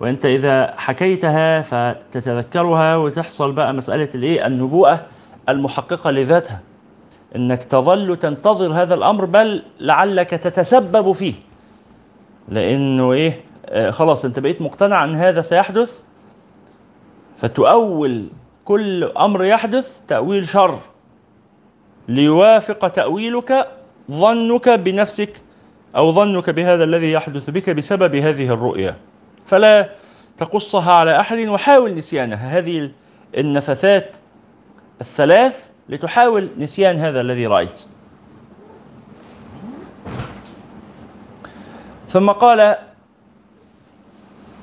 وأنت 0.00 0.26
إذا 0.26 0.74
حكيتها 0.76 1.62
فتتذكرها 1.62 2.96
وتحصل 2.96 3.52
بقى 3.52 3.74
مسألة 3.74 4.08
الإيه؟ 4.14 4.46
النبوءة 4.46 5.06
المحققة 5.48 6.10
لذاتها. 6.10 6.60
إنك 7.36 7.64
تظل 7.64 8.16
تنتظر 8.16 8.72
هذا 8.72 8.94
الأمر 8.94 9.24
بل 9.24 9.62
لعلك 9.80 10.30
تتسبب 10.30 11.12
فيه. 11.12 11.34
لأنه 12.48 13.12
إيه؟ 13.12 13.40
آه 13.66 13.90
خلاص 13.90 14.24
أنت 14.24 14.38
بقيت 14.38 14.62
مقتنع 14.62 15.04
أن 15.04 15.14
هذا 15.14 15.42
سيحدث 15.42 16.02
فتؤول 17.36 18.26
كل 18.64 19.04
أمر 19.04 19.44
يحدث 19.44 20.00
تأويل 20.08 20.48
شر. 20.48 20.78
ليوافق 22.08 22.88
تأويلك 22.88 23.68
ظنك 24.10 24.68
بنفسك 24.68 25.32
أو 25.96 26.12
ظنك 26.12 26.50
بهذا 26.50 26.84
الذي 26.84 27.12
يحدث 27.12 27.50
بك 27.50 27.70
بسبب 27.70 28.16
هذه 28.16 28.48
الرؤية. 28.48 28.96
فلا 29.46 29.90
تقصها 30.38 30.92
على 30.92 31.20
أحد 31.20 31.38
وحاول 31.38 31.94
نسيانها. 31.94 32.58
هذه 32.58 32.90
النفثات 33.38 34.16
الثلاث 35.00 35.68
لتحاول 35.88 36.48
نسيان 36.58 36.96
هذا 36.96 37.20
الذي 37.20 37.46
رأيت. 37.46 37.80
ثم 42.08 42.30
قال 42.30 42.76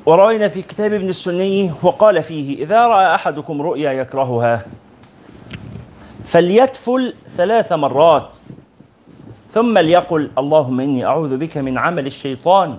وروينا 0.06 0.48
في 0.48 0.62
كتاب 0.62 0.94
ابن 0.94 1.10
السني 1.10 1.72
وقال 1.84 2.24
فيه 2.24 2.64
إذا 2.64 2.88
رأى 2.88 3.16
أحدكم 3.16 3.62
رؤيا 3.62 3.92
يكرهها 3.92 4.66
فليتفل 6.26 7.14
ثلاث 7.28 7.74
مرات 7.74 8.38
ثم 9.50 9.78
ليقل 9.78 10.32
اللهم 10.38 10.80
إني 10.80 11.06
أعوذ 11.06 11.38
بك 11.38 11.58
من 11.58 11.78
عمل 11.78 12.08
الشيطان 12.08 12.78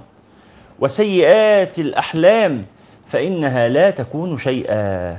وسيئات 0.82 1.78
الأحلام 1.78 2.64
فإنها 3.06 3.68
لا 3.68 3.90
تكون 3.90 4.36
شيئا. 4.38 5.16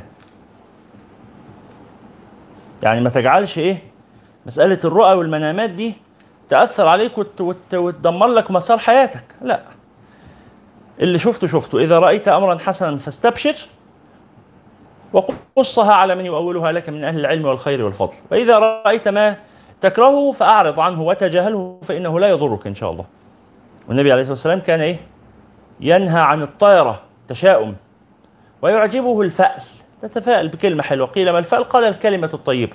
يعني 2.83 3.01
ما 3.01 3.09
تجعلش 3.09 3.57
إيه؟ 3.57 3.77
مسألة 4.45 4.79
الرؤى 4.85 5.13
والمنامات 5.13 5.69
دي 5.69 5.93
تأثر 6.49 6.87
عليك 6.87 7.17
وت- 7.17 7.41
وت- 7.41 7.73
وتدمر 7.75 8.27
لك 8.27 8.51
مسار 8.51 8.77
حياتك. 8.77 9.23
لا. 9.41 9.61
اللي 10.99 11.19
شفته 11.19 11.47
شفته. 11.47 11.79
إذا 11.79 11.99
رأيت 11.99 12.27
أمرا 12.27 12.57
حسنا 12.57 12.97
فاستبشر 12.97 13.55
وقصها 15.13 15.93
على 15.93 16.15
من 16.15 16.25
يؤولها 16.25 16.71
لك 16.71 16.89
من 16.89 17.03
أهل 17.03 17.19
العلم 17.19 17.45
والخير 17.45 17.83
والفضل. 17.85 18.13
وإذا 18.31 18.59
رأيت 18.59 19.07
ما 19.07 19.35
تكرهه 19.81 20.31
فأعرض 20.31 20.79
عنه 20.79 21.01
وتجاهله 21.01 21.79
فإنه 21.83 22.19
لا 22.19 22.27
يضرك 22.29 22.67
إن 22.67 22.75
شاء 22.75 22.91
الله. 22.91 23.05
والنبي 23.87 24.11
عليه 24.11 24.21
الصلاة 24.21 24.33
والسلام 24.33 24.59
كان 24.59 24.79
إيه؟ 24.79 25.12
ينهى 25.83 26.21
عن 26.21 26.41
الطيرة 26.41 27.01
تشاؤم. 27.27 27.75
ويعجبه 28.61 29.21
الفأل. 29.21 29.63
تتفائل 30.01 30.47
بكلمة 30.47 30.83
حلوة. 30.83 31.07
قيل 31.07 31.29
ما 31.29 31.39
الفأل؟ 31.39 31.63
قال 31.63 31.83
الكلمة 31.83 32.29
الطيبة. 32.33 32.73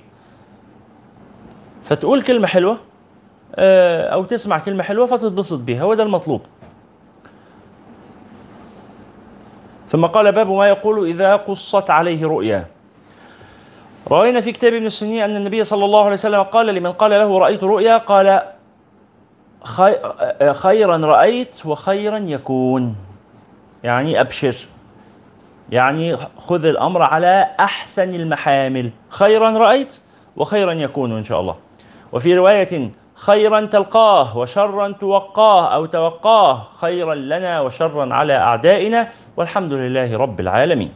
فتقول 1.85 2.23
كلمة 2.23 2.47
حلوة 2.47 2.79
آه، 3.55 4.09
أو 4.09 4.25
تسمع 4.25 4.59
كلمة 4.59 4.83
حلوة 4.83 5.07
فتتبسط 5.07 5.59
بها. 5.59 5.83
هو 5.83 5.95
ده 5.95 6.03
المطلوب. 6.03 6.43
ثم 9.88 10.07
قال 10.07 10.33
باب 10.33 10.50
ما 10.50 10.69
يقول 10.69 11.07
إذا 11.07 11.37
قصت 11.37 11.91
عليه 11.91 12.27
رؤيا. 12.27 12.67
رأينا 14.11 14.41
في 14.41 14.53
كتاب 14.53 14.75
ابن 14.75 14.87
السني 14.87 15.25
أن 15.25 15.37
النبي 15.37 15.65
صلى 15.65 15.85
الله 15.85 16.05
عليه 16.05 16.12
وسلم 16.12 16.43
قال 16.43 16.67
لمن 16.67 16.93
قال 16.93 17.11
له 17.11 17.38
رأيت 17.38 17.65
رؤيا؟ 17.65 17.97
قال 17.97 18.43
خيرا 20.53 20.97
رأيت 20.97 21.67
وخيرا 21.67 22.19
يكون. 22.19 22.97
يعني 23.85 24.21
أبشر. 24.21 24.57
يعني 25.71 26.17
خذ 26.38 26.65
الأمر 26.65 27.03
على 27.03 27.49
أحسن 27.61 28.15
المحامل. 28.15 28.91
خيرا 29.09 29.50
رأيت 29.50 30.00
وخيرا 30.37 30.73
يكون 30.73 31.17
إن 31.17 31.25
شاء 31.25 31.41
الله. 31.41 31.57
وفي 32.12 32.38
رواية 32.38 32.91
خيرا 33.15 33.61
تلقاه 33.61 34.38
وشرا 34.38 34.88
توقاه 34.88 35.75
أو 35.75 35.87
توقاه. 35.87 36.67
خيرا 36.81 37.15
لنا 37.15 37.61
وشرا 37.61 38.15
على 38.15 38.33
أعدائنا. 38.33 39.09
والحمد 39.37 39.73
لله 39.73 40.17
رب 40.19 40.41
العالمين. 40.41 40.93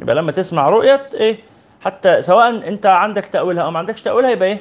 يبقى 0.00 0.14
لما 0.14 0.32
تسمع 0.32 0.68
رؤية 0.68 1.08
إيه 1.14 1.38
حتى 1.80 2.22
سواء 2.22 2.68
أنت 2.68 2.86
عندك 2.86 3.26
تأويلها 3.26 3.64
أو 3.64 3.70
ما 3.70 3.78
عندكش 3.78 4.02
تأويلها 4.02 4.30
يبقى 4.30 4.48
إيه؟ 4.48 4.60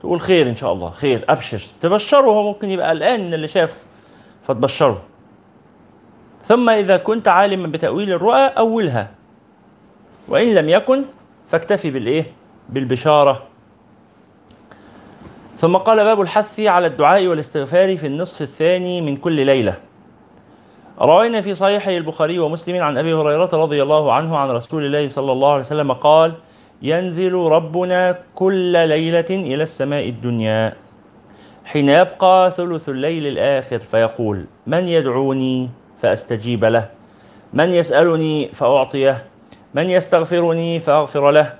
تقول 0.00 0.20
خير 0.20 0.48
إن 0.48 0.56
شاء 0.56 0.72
الله 0.72 0.90
خير 0.90 1.24
أبشر. 1.28 1.62
تبشره 1.80 2.26
هو 2.26 2.42
ممكن 2.42 2.70
يبقى 2.70 2.88
قلقان 2.90 3.26
من 3.26 3.34
اللي 3.34 3.48
شافه 3.48 3.76
فتبشره. 4.42 5.02
ثم 6.44 6.70
إذا 6.70 6.96
كنت 6.96 7.28
عالما 7.28 7.66
بتأويل 7.66 8.12
الرؤى 8.12 8.46
أولها. 8.58 9.10
وإن 10.28 10.54
لم 10.54 10.68
يكن 10.68 11.04
فاكتفي 11.48 11.90
بالإيه؟ 11.90 12.32
بالبشارة. 12.68 13.42
ثم 15.58 15.76
قال 15.76 16.04
باب 16.04 16.20
الحث 16.20 16.60
على 16.60 16.86
الدعاء 16.86 17.26
والاستغفار 17.26 17.96
في 17.96 18.06
النصف 18.06 18.42
الثاني 18.42 19.00
من 19.00 19.16
كل 19.16 19.46
ليلة. 19.46 19.74
روينا 21.00 21.40
في 21.40 21.54
صحيح 21.54 21.88
البخاري 21.88 22.38
ومسلم 22.38 22.82
عن 22.82 22.98
أبي 22.98 23.14
هريرة 23.14 23.50
رضي 23.52 23.82
الله 23.82 24.12
عنه 24.12 24.38
عن 24.38 24.50
رسول 24.50 24.86
الله 24.86 25.08
صلى 25.08 25.32
الله 25.32 25.52
عليه 25.52 25.62
وسلم 25.62 25.92
قال 25.92 26.34
ينزل 26.82 27.32
ربنا 27.32 28.18
كل 28.34 28.88
ليلة 28.88 29.30
إلى 29.30 29.62
السماء 29.62 30.08
الدنيا. 30.08 30.72
حين 31.64 31.88
يبقى 31.88 32.50
ثلث 32.50 32.88
الليل 32.88 33.26
الآخر 33.26 33.78
فيقول 33.78 34.44
من 34.66 34.88
يدعوني 34.88 35.70
فأستجيب 36.02 36.64
له. 36.64 36.88
من 37.52 37.70
يسألني 37.70 38.52
فأعطيه. 38.52 39.24
من 39.74 39.90
يستغفرني 39.90 40.78
فأغفر 40.78 41.30
له. 41.30 41.52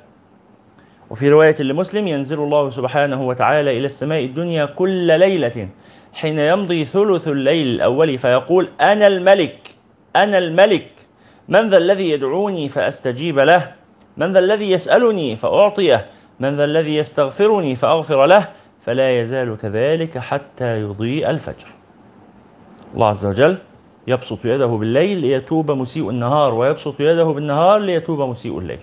وفي 1.11 1.31
رواية 1.31 1.63
لمسلم 1.63 2.07
ينزل 2.07 2.39
الله 2.39 2.71
سبحانه 2.71 3.29
وتعالى 3.29 3.79
إلى 3.79 3.87
السماء 3.87 4.25
الدنيا 4.25 4.65
كل 4.65 5.19
ليلة. 5.19 5.69
حين 6.15 6.39
يمضي 6.39 6.85
ثلث 6.85 7.29
الليل 7.29 7.67
الأول 7.67 8.19
فيقول 8.19 8.69
أنا 8.81 9.07
الملك. 9.07 9.69
أنا 10.17 10.39
الملك. 10.39 10.91
من 11.49 11.69
ذا 11.69 11.77
الذي 11.77 12.11
يدعوني 12.11 12.69
فأستجيب 12.69 13.39
له. 13.39 13.76
من 14.17 14.33
ذا 14.33 14.39
الذي 14.39 14.71
يسألني 14.71 15.37
فأعطيه 15.37 16.07
من 16.41 16.55
ذا 16.55 16.65
الذي 16.65 16.97
يستغفرني 16.97 17.75
فأغفر 17.75 18.27
له 18.27 18.49
فلا 18.81 19.21
يزال 19.21 19.57
كذلك 19.59 20.19
حتى 20.19 20.81
يضيء 20.81 21.31
الفجر. 21.31 21.67
الله 22.95 23.09
عز 23.09 23.27
وجل 23.27 23.59
يبسط 24.07 24.45
يده 24.45 24.67
بالليل 24.67 25.19
ليتوب 25.19 25.71
مسيء 25.71 26.11
النهار 26.11 26.55
ويبسط 26.55 27.01
يده 27.01 27.25
بالنهار 27.25 27.81
ليتوب 27.81 28.21
مسيء 28.21 28.59
الليل. 28.59 28.81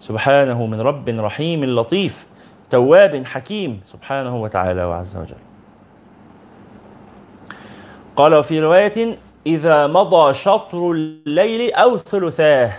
سبحانه 0.00 0.66
من 0.66 0.80
رب 0.80 1.08
رحيم 1.08 1.64
لطيف 1.64 2.26
تواب 2.70 3.26
حكيم 3.26 3.80
سبحانه 3.84 4.42
وتعالى 4.42 4.84
وعز 4.84 5.16
وجل. 5.16 5.34
قال 8.16 8.34
وفي 8.34 8.60
رواية 8.60 9.18
إذا 9.46 9.86
مضى 9.86 10.34
شطر 10.34 10.90
الليل 10.90 11.72
أو 11.72 11.98
ثلثاه 11.98 12.72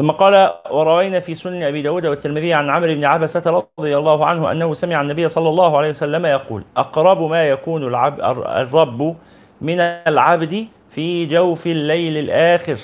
ثم 0.00 0.10
قال 0.10 0.50
وروينا 0.70 1.20
في 1.20 1.34
سنن 1.34 1.62
أبي 1.62 1.82
داود 1.82 2.06
والترمذي 2.06 2.54
عن 2.54 2.70
عمرو 2.70 2.94
بن 2.94 3.04
عبسة 3.04 3.64
رضي 3.78 3.98
الله 3.98 4.26
عنه 4.26 4.52
أنه 4.52 4.74
سمع 4.74 5.00
النبي 5.00 5.28
صلى 5.28 5.48
الله 5.48 5.78
عليه 5.78 5.90
وسلم 5.90 6.26
يقول 6.26 6.64
أقرب 6.76 7.22
ما 7.22 7.48
يكون 7.48 7.88
العب 7.88 8.20
الرب 8.46 9.16
من 9.60 9.80
العبد 9.80 10.66
في 10.90 11.26
جوف 11.26 11.66
الليل 11.66 12.16
الآخر 12.16 12.78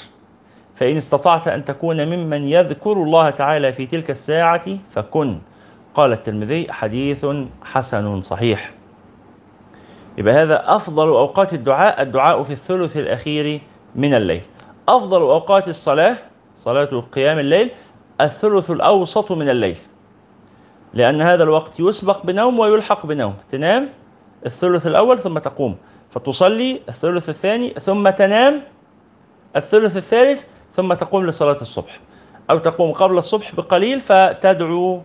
فإن 0.75 0.97
استطعت 0.97 1.49
أن 1.49 1.65
تكون 1.65 2.07
ممن 2.07 2.49
يذكر 2.49 2.93
الله 2.93 3.31
تعالى 3.31 3.73
في 3.73 3.87
تلك 3.87 4.11
الساعة 4.11 4.79
فكن. 4.89 5.39
قال 5.95 6.13
الترمذي 6.13 6.73
حديث 6.73 7.27
حسن 7.63 8.23
صحيح. 8.23 8.73
يبقى 10.19 10.35
هذا 10.35 10.77
أفضل 10.77 11.09
أوقات 11.09 11.55
الدعاء 11.55 12.03
الدعاء 12.03 12.43
في 12.43 12.53
الثلث 12.53 12.97
الأخير 12.97 13.61
من 13.95 14.15
الليل. 14.15 14.43
أفضل 14.89 15.21
أوقات 15.21 15.69
الصلاة 15.69 16.17
صلاة 16.57 17.01
قيام 17.13 17.39
الليل 17.39 17.71
الثلث 18.21 18.71
الأوسط 18.71 19.33
من 19.33 19.49
الليل. 19.49 19.77
لأن 20.95 21.23
هذا 21.23 21.43
الوقت 21.43 21.81
يسبق 21.81 22.27
بنوم 22.27 22.59
ويلحق 22.59 23.07
بنوم. 23.07 23.35
تنام 23.49 23.89
الثلث 24.47 24.87
الأول 24.87 25.19
ثم 25.19 25.39
تقوم. 25.39 25.77
فتصلي 26.11 26.81
الثلث 26.89 27.29
الثاني 27.29 27.71
ثم 27.71 28.09
تنام 28.09 28.63
الثلث 29.57 29.97
الثالث 29.97 30.45
ثم 30.73 30.95
تقوم 30.95 31.27
لصلاة 31.27 31.61
الصبح. 31.61 32.01
أو 32.51 32.59
تقوم 32.59 32.93
قبل 32.93 33.19
الصبح 33.19 33.55
بقليل 33.55 34.01
فتدعو 34.01 35.03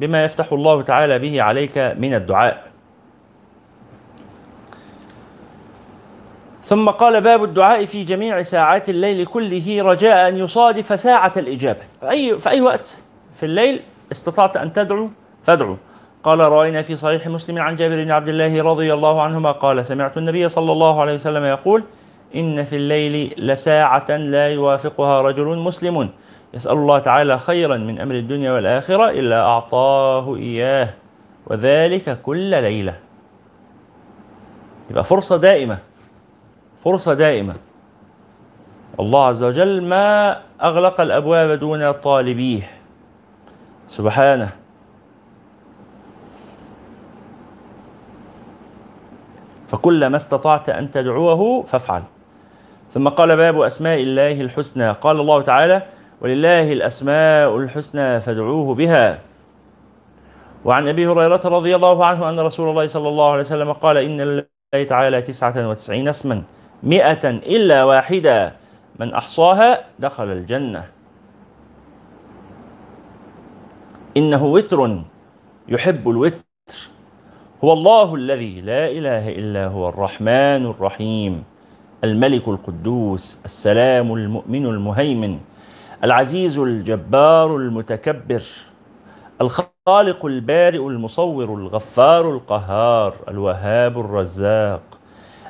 بما 0.00 0.24
يفتح 0.24 0.52
الله 0.52 0.82
تعالى 0.82 1.18
به 1.18 1.42
عليك 1.42 1.78
من 1.78 2.14
الدعاء. 2.14 2.71
ثم 6.72 6.90
قال 6.90 7.20
باب 7.20 7.44
الدعاء 7.44 7.84
في 7.84 8.04
جميع 8.04 8.42
ساعات 8.42 8.88
الليل 8.88 9.26
كله 9.26 9.82
رجاء 9.82 10.28
أن 10.28 10.36
يصادف 10.36 11.00
ساعة 11.00 11.32
الإجابة. 11.36 11.80
أي, 12.02 12.38
في 12.38 12.50
أي 12.50 12.60
وقت؟ 12.60 12.98
في 13.34 13.46
الليل 13.46 13.80
استطعت 14.12 14.56
أن 14.56 14.72
تدعو؟ 14.72 15.10
فادعو. 15.42 15.76
قال 16.24 16.40
روينا 16.40 16.82
في 16.82 16.96
صحيح 16.96 17.26
مسلم 17.26 17.58
عن 17.58 17.76
جابر 17.76 18.04
بن 18.04 18.10
عبد 18.10 18.28
الله 18.28 18.62
رضي 18.62 18.94
الله 18.94 19.22
عنهما 19.22 19.52
قال 19.52 19.86
سمعت 19.86 20.18
النبي 20.18 20.48
صلى 20.48 20.72
الله 20.72 21.00
عليه 21.00 21.14
وسلم 21.14 21.44
يقول 21.44 21.84
إن 22.36 22.64
في 22.64 22.76
الليل 22.76 23.34
لساعة 23.38 24.16
لا 24.16 24.48
يوافقها 24.48 25.22
رجل 25.22 25.58
مسلم. 25.58 26.08
يسأل 26.54 26.72
الله 26.72 26.98
تعالى 26.98 27.38
خيرا 27.38 27.76
من 27.76 28.00
أمر 28.00 28.14
الدنيا 28.14 28.52
والآخرة 28.52 29.10
إلا 29.10 29.42
أعطاه 29.42 30.36
إياه 30.36 30.88
وذلك 31.46 32.22
كل 32.22 32.50
ليلة. 32.50 32.94
يبقى 34.90 35.04
فرصة 35.04 35.36
دائمة. 35.36 35.91
فرصة 36.84 37.14
دائمة. 37.14 37.54
الله 39.00 39.24
عز 39.26 39.42
وجل 39.44 39.82
ما 39.82 40.38
أغلق 40.62 41.00
الأبواب 41.00 41.58
دون 41.58 41.92
طالبيه. 41.92 42.70
سبحانه. 43.88 44.50
فكلما 49.68 50.16
استطعت 50.16 50.68
أن 50.68 50.90
تدعوه 50.90 51.62
فافعل. 51.62 52.02
ثم 52.92 53.08
قال 53.08 53.36
باب 53.36 53.60
أسماء 53.60 54.02
الله 54.02 54.40
الحسنى. 54.40 54.90
قال 54.90 55.20
الله 55.20 55.42
تعالى 55.42 55.82
ولله 56.20 56.72
الأسماء 56.72 57.56
الحسنى 57.56 58.20
فادعوه 58.20 58.74
بها. 58.74 59.18
وعن 60.64 60.88
أبي 60.88 61.06
هريرة 61.06 61.40
رضي 61.44 61.76
الله 61.76 62.06
عنه 62.06 62.30
أن 62.30 62.40
رسول 62.40 62.70
الله 62.70 62.88
صلى 62.88 63.08
الله 63.08 63.30
عليه 63.30 63.40
وسلم 63.40 63.72
قال 63.72 63.96
إن 63.96 64.20
لله 64.20 64.84
تعالى 64.88 65.22
تسعة 65.22 65.68
وتسعين 65.68 66.08
اسما. 66.08 66.42
مئة 66.82 67.30
إلا 67.30 67.84
واحدة. 67.84 68.52
من 69.00 69.14
أحصاها 69.14 69.84
دخل 69.98 70.24
الجنة. 70.24 70.84
إنه 74.16 74.44
وتر 74.44 75.02
يحب 75.68 76.08
الوتر. 76.08 76.42
هو 77.64 77.72
الله 77.72 78.14
الذي 78.14 78.60
لا 78.60 78.90
إله 78.90 79.28
إلا 79.28 79.66
هو 79.66 79.88
الرحمن 79.88 80.66
الرحيم. 80.66 81.44
الملك 82.04 82.48
القدوس 82.48 83.38
السلام 83.44 84.12
المؤمن 84.12 84.66
المهيمن 84.66 85.38
العزيز 86.04 86.58
الجبار 86.58 87.56
المتكبر 87.56 88.42
الخالق 89.40 90.26
البارئ 90.26 90.78
المصور 90.78 91.54
الغفار 91.54 92.30
القهار 92.30 93.14
الوهاب 93.28 94.00
الرزاق. 94.00 94.91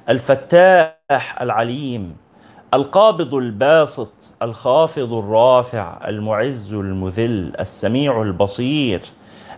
الفتاح 0.09 1.43
العليم 1.43 2.17
القابض 2.75 3.35
الباسط 3.35 4.33
الخافض 4.43 5.12
الرافع 5.12 6.09
المعز 6.09 6.75
المذل 6.75 7.53
السميع 7.61 8.23
البصير 8.23 9.01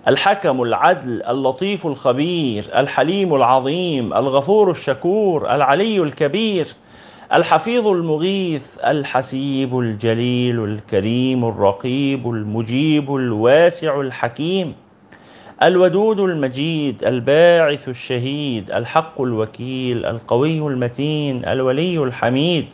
الحكم 0.09 0.62
العدل 0.62 1.22
اللطيف 1.22 1.87
الخبير 1.87 2.70
الحليم 2.76 3.35
العظيم 3.35 4.14
الغفور 4.14 4.70
الشكور 4.70 5.54
العلي 5.54 6.00
الكبير 6.00 6.68
الحفيظ 7.33 7.87
المغيث 7.87 8.78
الحسيب 8.78 9.78
الجليل 9.78 10.64
الكريم 10.64 11.44
الرقيب 11.44 12.28
المجيب 12.30 13.14
الواسع 13.16 14.00
الحكيم. 14.00 14.74
الودود 15.64 16.20
المجيد 16.20 17.05
الباعث 17.05 17.88
الشهيد 17.88 18.70
الحق 18.70 19.20
الوكيل 19.20 20.07
القوي 20.07 20.59
المتين 20.59 21.44
الولي 21.44 21.98
الحميد 21.98 22.66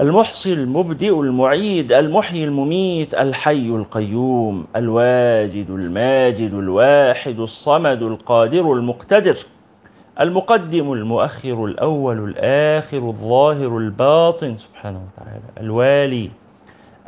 المحصي 0.00 0.52
المبدئ 0.52 1.20
المعيد 1.20 1.92
المحيي 1.92 2.44
المميت 2.44 3.14
الحي 3.14 3.68
القيوم 3.68 4.66
الواجد 4.76 5.70
الماجد 5.70 6.54
الواحد 6.54 7.40
الصمد 7.40 8.02
القادر 8.02 8.72
المقتدر 8.72 9.36
المقدم 10.20 10.92
المؤخر 10.92 11.64
الأول 11.64 12.24
الآخر 12.24 12.98
الظاهر 12.98 13.78
الباطن 13.78 14.56
سبحانه 14.58 15.00
وتعالى 15.12 15.40
الوالي. 15.60 16.30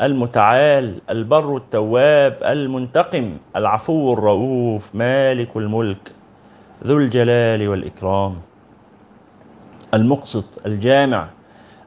المتعال 0.02 1.00
البر 1.10 1.56
التواب 1.56 2.38
المنتقم 2.42 3.36
العفو 3.56 4.12
الرؤوف 4.12 4.94
مالك 4.94 5.56
الملك 5.56 6.12
ذو 6.84 6.98
الجلال 6.98 7.68
والإكرام. 7.68 8.36
المقسط 9.94 10.66
الجامع 10.66 11.28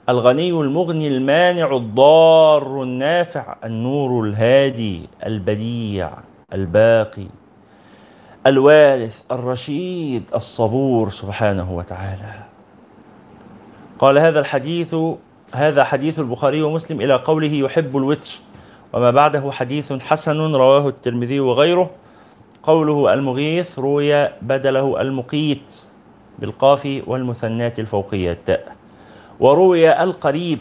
الغني 0.10 0.49
المغني 0.49 1.08
المانع 1.08 1.75
الضار 1.75 2.84
النافع 2.84 3.56
النور 3.65 4.23
الهادي 4.25 5.10
البديع 5.25 6.12
الباقي. 6.54 7.28
الوارث 8.47 9.21
الرشيد 9.32 10.23
الصبور 10.36 11.10
سبحانه 11.10 11.71
وتعالى. 11.71 12.34
قال 13.99 14.17
هذا 14.17 14.39
الحديث 14.39 14.95
هذا 15.56 15.84
حديث 15.84 16.20
البخاري 16.20 16.62
ومسلم 16.62 17.02
إلى 17.02 17.15
قوله 17.15 17.54
يحب 17.54 17.98
الوتر. 17.98 18.30
وما 18.94 19.12
بعده 19.12 19.52
حديث 19.52 19.94
حسن 19.94 20.56
رواه 20.56 20.88
الترمذي 20.88 21.39
وغيره. 21.39 21.89
قوله 22.63 23.13
المغيث 23.13 23.80
روي 23.80 24.28
بدله 24.41 25.02
المقيت 25.02 25.86
بالقاف 26.39 27.04
والمثنات 27.08 27.80
الفوقية 27.80 28.32
التاء 28.32 28.76
وروي 29.39 30.04
القريب. 30.04 30.60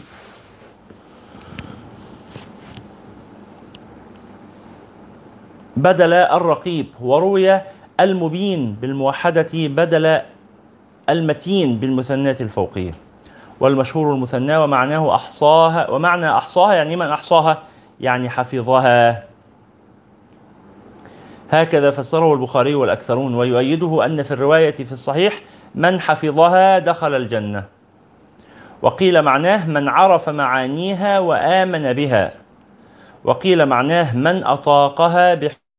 بدل 5.77 6.13
الرقيب. 6.13 6.87
وروي 7.01 7.61
المبين 7.99 8.73
بالموحدة 8.81 9.51
بدل 9.53 10.21
المتين 11.09 11.77
بالمثنات 11.79 12.41
الفوقية. 12.41 13.04
والمشهور 13.59 14.13
المثنى 14.13 14.57
ومعناه 14.57 15.15
أحصاها 15.15 15.89
ومعنى 15.89 16.29
أحصاها 16.29 16.73
يعني 16.73 16.95
من 16.95 17.05
أحصاها؟ 17.05 17.63
يعني 17.99 18.29
حفظها. 18.29 19.23
هكذا 21.51 21.91
فسره 21.91 22.33
البخاري 22.33 22.75
والأكثرون 22.75 23.35
ويؤيده 23.35 24.05
أن 24.05 24.23
في 24.23 24.31
الرواية 24.31 24.75
في 24.75 24.91
الصحيح 24.91 25.41
من 25.75 25.99
حفظها 25.99 26.79
دخل 26.79 27.13
الجنة. 27.15 27.65
وقيل 28.81 29.21
معناه 29.21 29.65
من 29.65 29.89
عرف 29.89 30.29
معانيها 30.29 31.19
وآمن 31.19 31.93
بها. 31.93 32.31
وقيل 33.23 33.65
معناه 33.65 34.15
من 34.15 34.43
أطاقها 34.43 35.33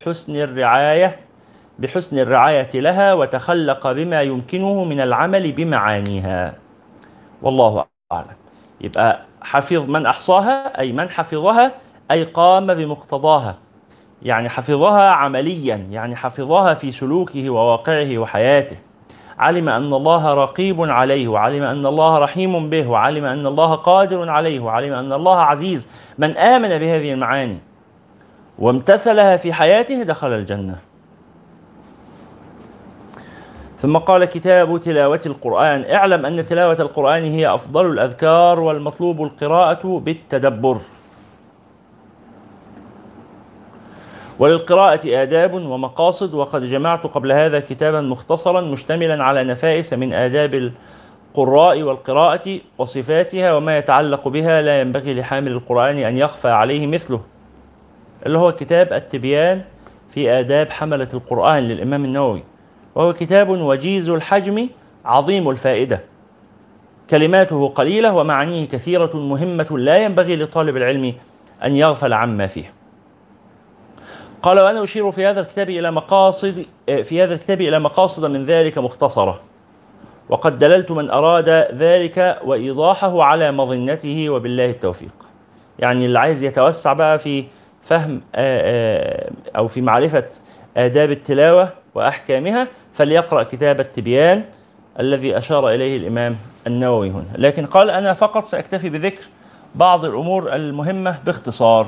بحسن 0.04 0.36
الرعاية 0.36 1.16
بحسن 1.78 2.18
الرعاية 2.18 2.68
لها 2.74 3.14
وتخلق 3.14 3.92
بما 3.92 4.22
يمكنه 4.22 4.84
من 4.84 5.00
العمل 5.00 5.52
بمعانيها. 5.52 6.65
والله 7.42 7.84
أعلم. 8.12 8.36
يبقى 8.80 9.20
حفظ 9.42 9.90
من 9.90 10.06
أحصاها 10.06 10.80
أي 10.80 10.92
من 10.92 11.10
حفظها 11.10 11.72
أي 12.10 12.24
قام 12.24 12.74
بمقتضاها. 12.74 13.58
يعني 14.22 14.48
حفظها 14.48 15.10
عمليا 15.10 15.76
يعني 15.76 16.16
حفظها 16.16 16.74
في 16.74 16.92
سلوكه 16.92 17.50
وواقعه 17.50 18.18
وحياته. 18.18 18.76
علم 19.38 19.68
أن 19.68 19.92
الله 19.92 20.34
رقيب 20.34 20.80
عليه 20.80 21.28
وعلم 21.28 21.62
أن 21.62 21.86
الله 21.86 22.18
رحيم 22.18 22.70
به 22.70 22.88
وعلم 22.88 23.24
أن 23.24 23.46
الله 23.46 23.74
قادر 23.74 24.28
عليه 24.30 24.60
وعلم 24.60 24.92
أن 24.92 25.12
الله 25.12 25.38
عزيز. 25.38 25.88
من 26.18 26.36
آمن 26.36 26.68
بهذه 26.68 27.12
المعاني 27.12 27.58
وامتثلها 28.58 29.36
في 29.36 29.52
حياته 29.52 30.02
دخل 30.02 30.32
الجنة. 30.32 30.78
ثم 33.78 33.96
قال 33.96 34.24
كتاب 34.24 34.80
تلاوة 34.80 35.20
القرآن. 35.26 35.84
اعلم 35.90 36.26
أن 36.26 36.46
تلاوة 36.46 36.76
القرآن 36.80 37.22
هي 37.22 37.54
أفضل 37.54 37.90
الأذكار 37.90 38.60
والمطلوب 38.60 39.22
القراءة 39.22 39.98
بالتدبر. 39.98 40.78
وللقراءة 44.38 45.22
آداب 45.22 45.54
ومقاصد 45.54 46.34
وقد 46.34 46.62
جمعت 46.62 47.06
قبل 47.06 47.32
هذا 47.32 47.60
كتابا 47.60 48.00
مختصرا 48.00 48.60
مشتملا 48.60 49.24
على 49.24 49.44
نفائس 49.44 49.92
من 49.92 50.12
آداب 50.12 50.72
القراء 51.34 51.82
والقراءة 51.82 52.60
وصفاتها 52.78 53.54
وما 53.54 53.78
يتعلق 53.78 54.28
بها. 54.28 54.62
لا 54.62 54.80
ينبغي 54.80 55.14
لحامل 55.14 55.52
القرآن 55.52 55.96
أن 55.96 56.16
يخفى 56.16 56.48
عليه 56.48 56.86
مثله. 56.86 57.20
اللي 58.26 58.38
هو 58.38 58.52
كتاب 58.52 58.92
التبيان 58.92 59.62
في 60.10 60.30
آداب 60.30 60.70
حملة 60.70 61.08
القرآن 61.14 61.62
للإمام 61.62 62.04
النووي. 62.04 62.55
وهو 62.96 63.12
كتاب 63.12 63.48
وجيز 63.48 64.08
الحجم 64.08 64.68
عظيم 65.04 65.50
الفائدة. 65.50 66.02
كلماته 67.10 67.68
قليلة 67.68 68.14
ومعانيه 68.14 68.68
كثيرة 68.68 69.16
مهمة 69.16 69.78
لا 69.78 69.96
ينبغي 69.96 70.36
لطالب 70.36 70.76
العلم 70.76 71.14
أن 71.64 71.72
يغفل 71.72 72.12
عما 72.12 72.46
فيه. 72.46 72.72
قال 74.42 74.60
وأنا 74.60 74.82
أشير 74.82 75.10
في 75.10 75.26
هذا 75.26 75.40
الكتاب 75.40 75.70
إلى 75.70 75.90
مقاصد 75.90 76.66
في 77.02 77.22
هذا 77.22 77.34
الكتاب 77.34 77.60
إلى 77.60 77.78
مقاصد 77.78 78.30
من 78.30 78.44
ذلك 78.44 78.78
مختصرة. 78.78 79.40
وقد 80.28 80.58
دللت 80.58 80.90
من 80.90 81.10
أراد 81.10 81.48
ذلك 81.72 82.38
وإيضاحه 82.44 83.22
على 83.22 83.52
مظنته 83.52 84.30
وبالله 84.30 84.70
التوفيق. 84.70 85.14
يعني 85.78 86.06
اللي 86.06 86.18
عايز 86.18 86.42
يتوسع 86.42 86.92
بقى 86.92 87.18
في 87.18 87.44
فهم 87.82 88.20
أو 89.56 89.68
في 89.68 89.80
معرفة 89.80 90.28
آداب 90.76 91.10
التلاوة 91.10 91.72
وأحكامها 91.96 92.68
فليقرأ 92.92 93.42
كتاب 93.42 93.80
التبيان 93.80 94.44
الذي 95.00 95.38
أشار 95.38 95.68
إليه 95.68 95.96
الإمام 95.96 96.36
النووي 96.66 97.10
هنا. 97.10 97.24
لكن 97.34 97.66
قال 97.66 97.90
أنا 97.90 98.12
فقط 98.12 98.44
سأكتفي 98.44 98.90
بذكر 98.90 99.28
بعض 99.74 100.04
الأمور 100.04 100.54
المهمة 100.54 101.18
باختصار. 101.26 101.86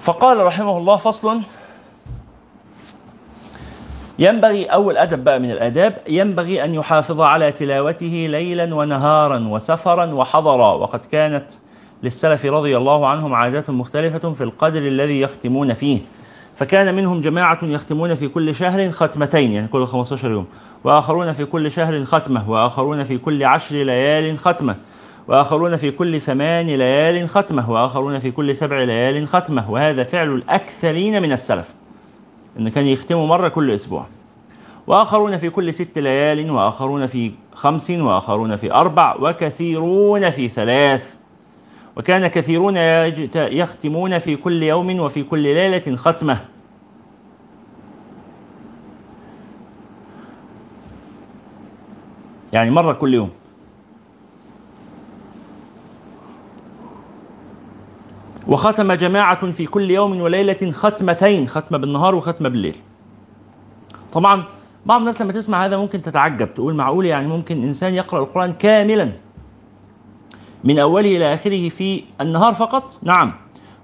فقال 0.00 0.38
رحمه 0.38 0.78
الله 0.78 0.96
فصل 0.96 1.40
ينبغي 4.18 4.64
أول 4.64 4.96
أدب 4.96 5.24
بقى 5.24 5.40
من 5.40 5.50
الآداب 5.50 5.98
ينبغي 6.08 6.64
أن 6.64 6.74
يحافظ 6.74 7.20
على 7.20 7.52
تلاوته 7.52 8.26
ليلا 8.30 8.74
ونهارا 8.74 9.48
وسفرا 9.48 10.06
وحضرا. 10.06 10.74
وقد 10.74 11.00
كانت 11.00 11.46
للسلف 12.02 12.46
رضي 12.46 12.76
الله 12.76 13.06
عنهم 13.06 13.34
عادات 13.34 13.70
مختلفة 13.70 14.32
في 14.32 14.44
القدر 14.44 14.78
الذي 14.78 15.20
يختمون 15.20 15.74
فيه. 15.74 16.00
فكان 16.56 16.94
منهم 16.94 17.20
جماعة 17.20 17.58
يختمون 17.62 18.14
في 18.14 18.28
كل 18.28 18.54
شهر 18.54 18.90
ختمتين 18.90 19.52
يعني 19.52 19.68
كل 19.68 19.86
15 19.86 20.30
يوم. 20.30 20.46
وآخرون 20.84 21.32
في 21.32 21.44
كل 21.44 21.72
شهر 21.72 22.04
ختمة. 22.04 22.50
وآخرون 22.50 23.04
في 23.04 23.18
كل 23.18 23.44
عشر 23.44 23.76
ليال 23.76 24.38
ختمة. 24.38 24.76
وآخرون 25.28 25.76
في 25.76 25.90
كل 25.90 26.20
ثمان 26.20 26.66
ليال 26.66 27.28
ختمة. 27.28 27.70
وآخرون 27.70 28.18
في 28.18 28.30
كل 28.30 28.56
سبع 28.56 28.82
ليال 28.82 29.28
ختمة. 29.28 29.70
وهذا 29.70 30.04
فعل 30.04 30.28
الأكثرين 30.34 31.22
من 31.22 31.32
السلف. 31.32 31.74
إن 32.58 32.68
كان 32.68 32.84
يختموا 32.84 33.26
مرة 33.26 33.48
كل 33.48 33.70
أسبوع. 33.70 34.06
وآخرون 34.86 35.36
في 35.36 35.50
كل 35.50 35.74
ست 35.74 35.98
ليال 35.98 36.50
وآخرون 36.50 37.06
في 37.06 37.32
خمس 37.52 37.90
وآخرون 37.90 38.56
في 38.56 38.72
أربع 38.72 39.16
وكثيرون 39.20 40.30
في 40.30 40.48
ثلاث. 40.48 41.16
وكان 41.96 42.26
كثيرون 42.26 42.76
يختمون 43.36 44.18
في 44.18 44.36
كل 44.36 44.62
يوم 44.62 45.00
وفي 45.00 45.22
كل 45.22 45.38
ليلة 45.38 45.96
ختمة. 45.96 46.38
يعني 52.52 52.70
مرة 52.70 52.92
كل 52.92 53.14
يوم. 53.14 53.30
وختم 58.48 58.92
جماعة 58.92 59.50
في 59.50 59.66
كل 59.66 59.90
يوم 59.90 60.20
وليلة 60.20 60.70
ختمتين 60.70 61.48
ختمة 61.48 61.78
بالنهار 61.78 62.14
وختمة 62.14 62.48
بالليل. 62.48 62.76
طبعا 64.12 64.44
بعض 64.86 65.00
الناس 65.00 65.22
لما 65.22 65.32
تسمع 65.32 65.64
هذا 65.64 65.76
ممكن 65.76 66.02
تتعجب 66.02 66.54
تقول 66.54 66.74
معقول 66.74 67.06
يعني 67.06 67.28
ممكن 67.28 67.62
إنسان 67.62 67.94
يقرأ 67.94 68.20
القرآن 68.20 68.52
كاملا. 68.52 69.12
من 70.64 70.78
أوله 70.78 71.16
إلى 71.16 71.34
آخره 71.34 71.68
في 71.68 72.04
النهار 72.20 72.54
فقط؟ 72.54 72.98
نعم. 73.02 73.32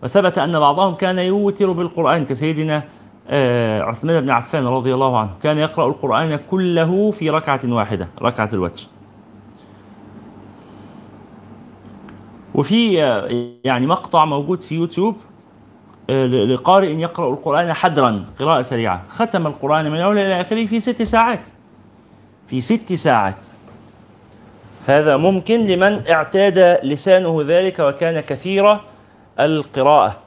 وثبت 0.03 0.39
أن 0.39 0.61
بعضهم 0.61 0.95
كان 0.95 1.19
يوتر 1.19 1.73
بالقرآن 1.73 2.25
كسيدنا 2.25 2.83
آه، 3.29 3.83
عثمان 3.83 4.21
بن 4.21 4.31
عفان 4.31 4.67
رضي 4.67 4.95
الله 4.95 5.19
عنه. 5.19 5.31
كان 5.43 5.59
يقرأ 5.59 5.87
القرآن 5.87 6.39
كله 6.51 7.11
في 7.11 7.31
ركعة 7.31 7.61
واحدة 7.65 8.09
ركعة 8.23 8.49
الوتر. 8.53 8.83
وفي 12.55 13.03
آه، 13.03 13.29
يعني 13.65 13.87
مقطع 13.87 14.25
موجود 14.25 14.63
في 14.63 14.75
يوتيوب 14.75 15.17
آه، 16.11 16.27
لقارئ 16.27 16.87
يقرأ 16.87 17.31
القرآن 17.31 17.73
حدرا 17.73 18.25
قراءة 18.41 18.63
سريعة. 18.63 19.03
ختم 19.09 19.47
القرآن 19.47 19.91
من 19.91 19.99
أوله 19.99 20.23
إلى 20.27 20.41
آخره 20.41 20.67
في 20.67 20.81
ست 20.81 21.03
ساعات. 21.03 21.49
في 22.47 22.61
ست 22.61 22.93
ساعات. 22.93 23.45
فهذا 24.87 25.17
ممكن 25.17 25.67
لمن 25.67 26.03
اعتاد 26.11 26.79
لسانه 26.85 27.43
ذلك 27.47 27.79
وكان 27.79 28.21
كثير 28.21 28.81
القراءة. 29.41 30.22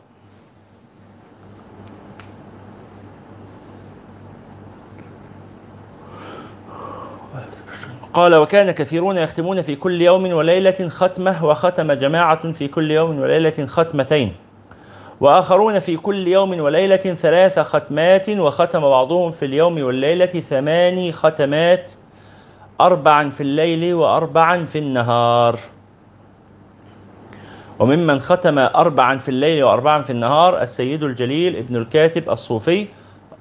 قال 8.15 8.35
وكان 8.35 8.71
كثيرون 8.71 9.17
يختمون 9.17 9.61
في 9.61 9.75
كل 9.75 10.01
يوم 10.01 10.33
وليلة 10.33 10.89
ختمة 10.89 11.45
وختم 11.45 11.91
جماعة 11.91 12.51
في 12.51 12.67
كل 12.67 12.91
يوم 12.91 13.19
وليلة 13.19 13.65
ختمتين 13.65 14.33
وآخرون 15.21 15.79
في 15.79 15.97
كل 15.97 16.27
يوم 16.27 16.59
وليلة 16.59 16.97
ثلاث 16.97 17.59
ختمات 17.59 18.29
وختم 18.29 18.81
بعضهم 18.81 19.31
في 19.31 19.45
اليوم 19.45 19.83
والليلة 19.83 20.25
ثماني 20.25 21.11
ختمات 21.11 21.91
أربعا 22.81 23.29
في 23.29 23.41
الليل 23.41 23.93
وأربعا 23.93 24.65
في 24.65 24.79
النهار. 24.79 25.59
وممن 27.79 28.19
ختم 28.19 28.59
أربعا 28.59 29.17
في 29.17 29.29
الليل 29.29 29.63
وأربعا 29.63 30.01
في 30.01 30.09
النهار 30.09 30.61
السيد 30.61 31.03
الجليل 31.03 31.55
ابن 31.55 31.75
الكاتب 31.75 32.29
الصوفي 32.29 32.87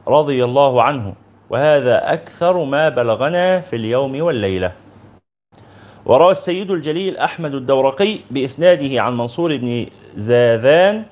رضي 0.08 0.44
الله 0.44 0.82
عنه. 0.82 1.23
وهذا 1.50 2.12
أكثر 2.12 2.64
ما 2.64 2.88
بلغنا 2.88 3.60
في 3.60 3.76
اليوم 3.76 4.22
والليلة. 4.22 4.72
وروى 6.06 6.30
السيد 6.30 6.70
الجليل 6.70 7.16
أحمد 7.16 7.54
الدورقي 7.54 8.18
بإسناده 8.30 9.02
عن 9.02 9.16
منصور 9.16 9.56
بن 9.56 9.86
زاذان 10.16 11.04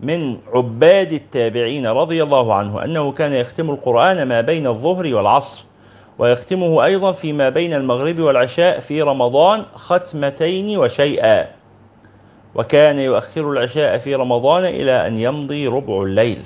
من 0.00 0.38
عباد 0.54 1.12
التابعين 1.12 1.86
رضي 1.86 2.22
الله 2.22 2.54
عنه 2.54 2.84
أنه 2.84 3.12
كان 3.12 3.32
يختم 3.32 3.70
القرآن 3.70 4.22
ما 4.22 4.40
بين 4.40 4.66
الظهر 4.66 5.14
والعصر 5.14 5.64
ويختمه 6.18 6.84
أيضا 6.84 7.12
فيما 7.12 7.48
بين 7.48 7.74
المغرب 7.74 8.18
والعشاء 8.18 8.80
في 8.80 9.02
رمضان 9.02 9.64
ختمتين 9.74 10.78
وشيئا. 10.78 11.46
وكان 12.54 12.98
يؤخر 12.98 13.52
العشاء 13.52 13.98
في 13.98 14.14
رمضان 14.14 14.64
إلى 14.64 15.06
أن 15.06 15.16
يمضي 15.16 15.66
ربع 15.66 16.02
الليل. 16.02 16.42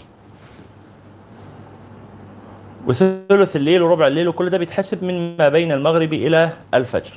وثلث 2.86 3.56
الليل 3.56 3.82
وربع 3.82 4.06
الليل 4.06 4.28
وكل 4.28 4.50
ده 4.50 4.58
بيتحسب 4.58 5.04
من 5.04 5.36
ما 5.36 5.48
بين 5.48 5.72
المغرب 5.72 6.12
إلى 6.12 6.50
الفجر. 6.74 7.12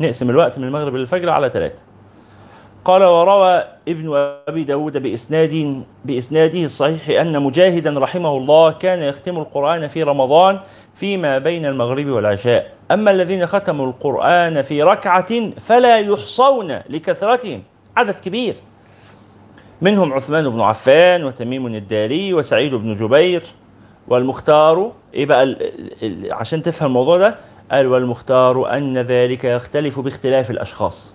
نقسم 0.00 0.30
الوقت 0.30 0.58
من 0.58 0.64
المغرب 0.64 0.94
إلى 0.94 1.02
الفجر 1.02 1.30
على 1.30 1.50
ثلاثة. 1.50 1.80
قال 2.84 3.04
وروى 3.04 3.64
ابن 3.88 4.12
أبي 4.48 4.64
داود 4.64 4.98
بإسناد 4.98 5.82
بإسناده 6.04 6.64
الصحيح 6.64 7.20
أن 7.20 7.42
مجاهدا 7.42 8.00
رحمه 8.00 8.36
الله 8.36 8.72
كان 8.72 8.98
يختم 8.98 9.38
القرآن 9.38 9.86
في 9.86 10.02
رمضان 10.02 10.60
فيما 10.94 11.38
بين 11.38 11.66
المغرب 11.66 12.06
والعشاء. 12.06 12.72
أما 12.90 13.10
الذين 13.10 13.46
ختموا 13.46 13.86
القرآن 13.86 14.62
في 14.62 14.82
ركعة 14.82 15.50
فلا 15.50 15.98
يحصون 15.98 16.78
لكثرتهم. 16.88 17.62
عدد 17.96 18.14
كبير. 18.14 18.54
منهم 19.82 20.12
عثمان 20.12 20.48
بن 20.48 20.60
عفان 20.60 21.24
وتميم 21.24 21.66
الداري 21.66 22.34
وسعيد 22.34 22.74
بن 22.74 22.96
جبير 22.96 23.42
والمختار 24.10 24.92
إيه 25.14 25.26
بقى 25.26 25.56
عشان 26.30 26.62
تفهم 26.62 26.86
الموضوع 26.86 27.18
ده 27.18 27.36
قال 27.72 27.86
والمختار 27.86 28.76
أن 28.76 28.98
ذلك 28.98 29.44
يختلف 29.44 30.00
باختلاف 30.00 30.50
الأشخاص. 30.50 31.14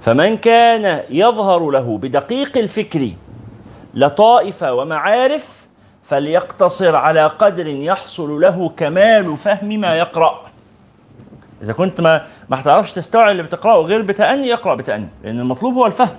فمن 0.00 0.36
كان 0.36 1.02
يظهر 1.10 1.70
له 1.70 1.98
بدقيق 1.98 2.58
الفكر 2.58 3.08
لطائف 3.94 4.62
ومعارف 4.62 5.66
فليقتصر 6.02 6.96
على 6.96 7.26
قدر 7.26 7.66
يحصل 7.66 8.40
له 8.40 8.68
كمال 8.68 9.36
فهم 9.36 9.68
ما 9.80 9.98
يقرأ. 9.98 10.42
إذا 11.62 11.72
كنت 11.72 12.00
ما 12.00 12.26
ما 12.48 12.60
هتعرفش 12.60 12.92
تستوعب 12.92 13.30
اللي 13.30 13.42
بتقرأه 13.42 13.80
غير 13.82 14.02
بتأني 14.02 14.46
يقرأ 14.48 14.74
بتأني 14.74 15.08
لأن 15.24 15.40
المطلوب 15.40 15.74
هو 15.74 15.86
الفهم. 15.86 16.16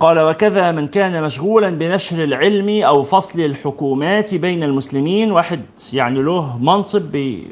قال 0.00 0.18
وكذا 0.20 0.72
من 0.72 0.86
كان 0.86 1.22
مشغولا 1.22 1.70
بنشر 1.70 2.24
العلم 2.24 2.82
أو 2.82 3.02
فصل 3.02 3.40
الحكومات 3.40 4.34
بين 4.34 4.62
المسلمين. 4.62 5.32
واحد 5.32 5.60
يعني 5.92 6.22
له 6.22 6.58
منصب 6.58 7.02
بي 7.02 7.46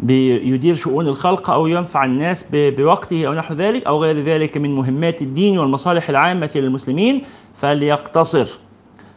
بيدير 0.00 0.74
شؤون 0.74 1.06
الخلق 1.06 1.50
أو 1.50 1.66
ينفع 1.66 2.04
الناس 2.04 2.46
بوقته 2.52 3.26
أو 3.26 3.34
نحو 3.34 3.54
ذلك 3.54 3.86
أو 3.86 4.02
غير 4.02 4.18
ذلك 4.20 4.56
من 4.56 4.74
مهمات 4.74 5.22
الدين 5.22 5.58
والمصالح 5.58 6.08
العامة 6.08 6.50
للمسلمين 6.54 7.22
فليقتصر. 7.54 8.46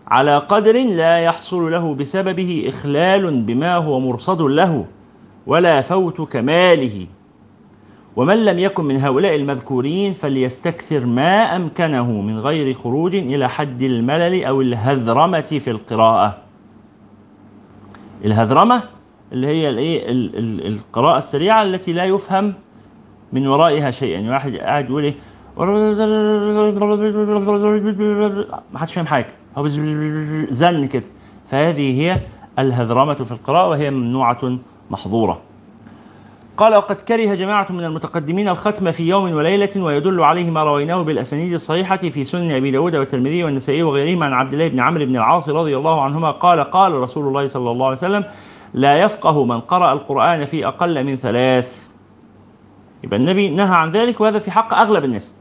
على 0.07 0.37
قدر 0.37 0.73
لا 0.73 1.19
يحصل 1.19 1.71
له 1.71 1.95
بسببه 1.95 2.65
إخلال 2.67 3.41
بما 3.41 3.75
هو 3.75 3.99
مرصد 3.99 4.41
له 4.41 4.85
ولا 5.47 5.81
فوت 5.81 6.21
كماله. 6.21 7.07
ومن 8.17 8.45
لم 8.45 8.59
يكن 8.59 8.85
من 8.85 8.97
هؤلاء 8.97 9.35
المذكورين 9.35 10.13
فليستكثر 10.13 11.05
ما 11.05 11.55
أمكنه 11.55 12.21
من 12.21 12.39
غير 12.39 12.73
خروج 12.73 13.15
إلى 13.15 13.49
حد 13.49 13.81
الملل 13.81 14.45
أو 14.45 14.61
الهذرمة 14.61 15.41
في 15.41 15.71
القراءة. 15.71 16.37
الهذرمة 18.25 18.83
اللي 19.31 19.47
هي 19.47 19.69
الإيه؟ 19.69 20.03
القراءة 20.67 21.17
السريعة 21.17 21.61
التي 21.61 21.93
لا 21.93 22.05
يفهم 22.05 22.53
من 23.33 23.47
ورائها 23.47 23.91
شيئا. 23.91 24.19
يعني 24.19 24.29
واحد 24.29 24.55
قاعد 24.55 24.89
يقول 24.89 25.03
إيه؟ 25.03 25.15
ما 28.73 28.79
حدش 28.79 28.93
فاهم 28.93 29.07
حاجة. 29.07 29.27
هو 29.57 29.67
زن 30.49 30.87
كده. 30.87 31.03
فهذه 31.45 32.01
هي 32.01 32.21
الهذرمة 32.59 33.13
في 33.13 33.31
القراءة 33.31 33.69
وهي 33.69 33.91
ممنوعة 33.91 34.57
محظورة. 34.91 35.46
قال 36.57 36.75
وقد 36.75 37.01
كره 37.01 37.35
جماعة 37.35 37.67
من 37.69 37.83
المتقدمين 37.83 38.49
الختم 38.49 38.91
في 38.91 39.07
يوم 39.07 39.33
وليلة 39.33 39.69
ويدل 39.77 40.21
عليه 40.21 40.49
ما 40.49 40.63
رويناه 40.63 41.01
بالأسانيد 41.01 41.53
الصحيحة 41.53 41.97
في 41.97 42.23
سنن 42.23 42.51
أبي 42.51 42.71
داود 42.71 42.95
والترمذي 42.95 43.43
والنسائي 43.43 43.83
وغيرهما 43.83 44.25
عن 44.25 44.33
عبد 44.33 44.53
الله 44.53 44.67
بن 44.67 44.79
عمرو 44.79 45.05
بن 45.05 45.15
العاص 45.15 45.49
رضي 45.49 45.77
الله 45.77 46.01
عنهما 46.01 46.31
قال 46.31 46.59
قال 46.59 46.93
رسول 46.93 47.27
الله 47.27 47.47
صلى 47.47 47.71
الله 47.71 47.85
عليه 47.85 47.97
وسلم 47.97 48.25
لا 48.73 48.97
يفقه 49.01 49.45
من 49.45 49.59
قرأ 49.59 49.93
القرآن 49.93 50.45
في 50.45 50.67
أقل 50.67 51.03
من 51.03 51.15
ثلاث 51.15 51.89
يبقى 53.03 53.17
النبي 53.17 53.49
نهى 53.49 53.75
عن 53.75 53.91
ذلك 53.91 54.21
وهذا 54.21 54.39
في 54.39 54.51
حق 54.51 54.73
أغلب 54.73 55.03
الناس. 55.03 55.35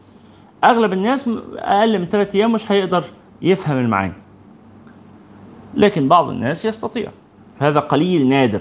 أغلب 0.65 0.93
الناس 0.93 1.29
أقل 1.57 1.99
من 1.99 2.07
ثلاثة 2.07 2.39
أيام 2.39 2.53
مش 2.53 2.73
هيقدر 2.73 3.05
يفهم 3.43 3.79
المعاني. 3.79 4.15
لكن 5.75 6.09
بعض 6.09 6.29
الناس 6.29 6.65
يستطيع. 6.65 7.11
هذا 7.59 7.81
قليل 7.81 8.29
نادر. 8.29 8.61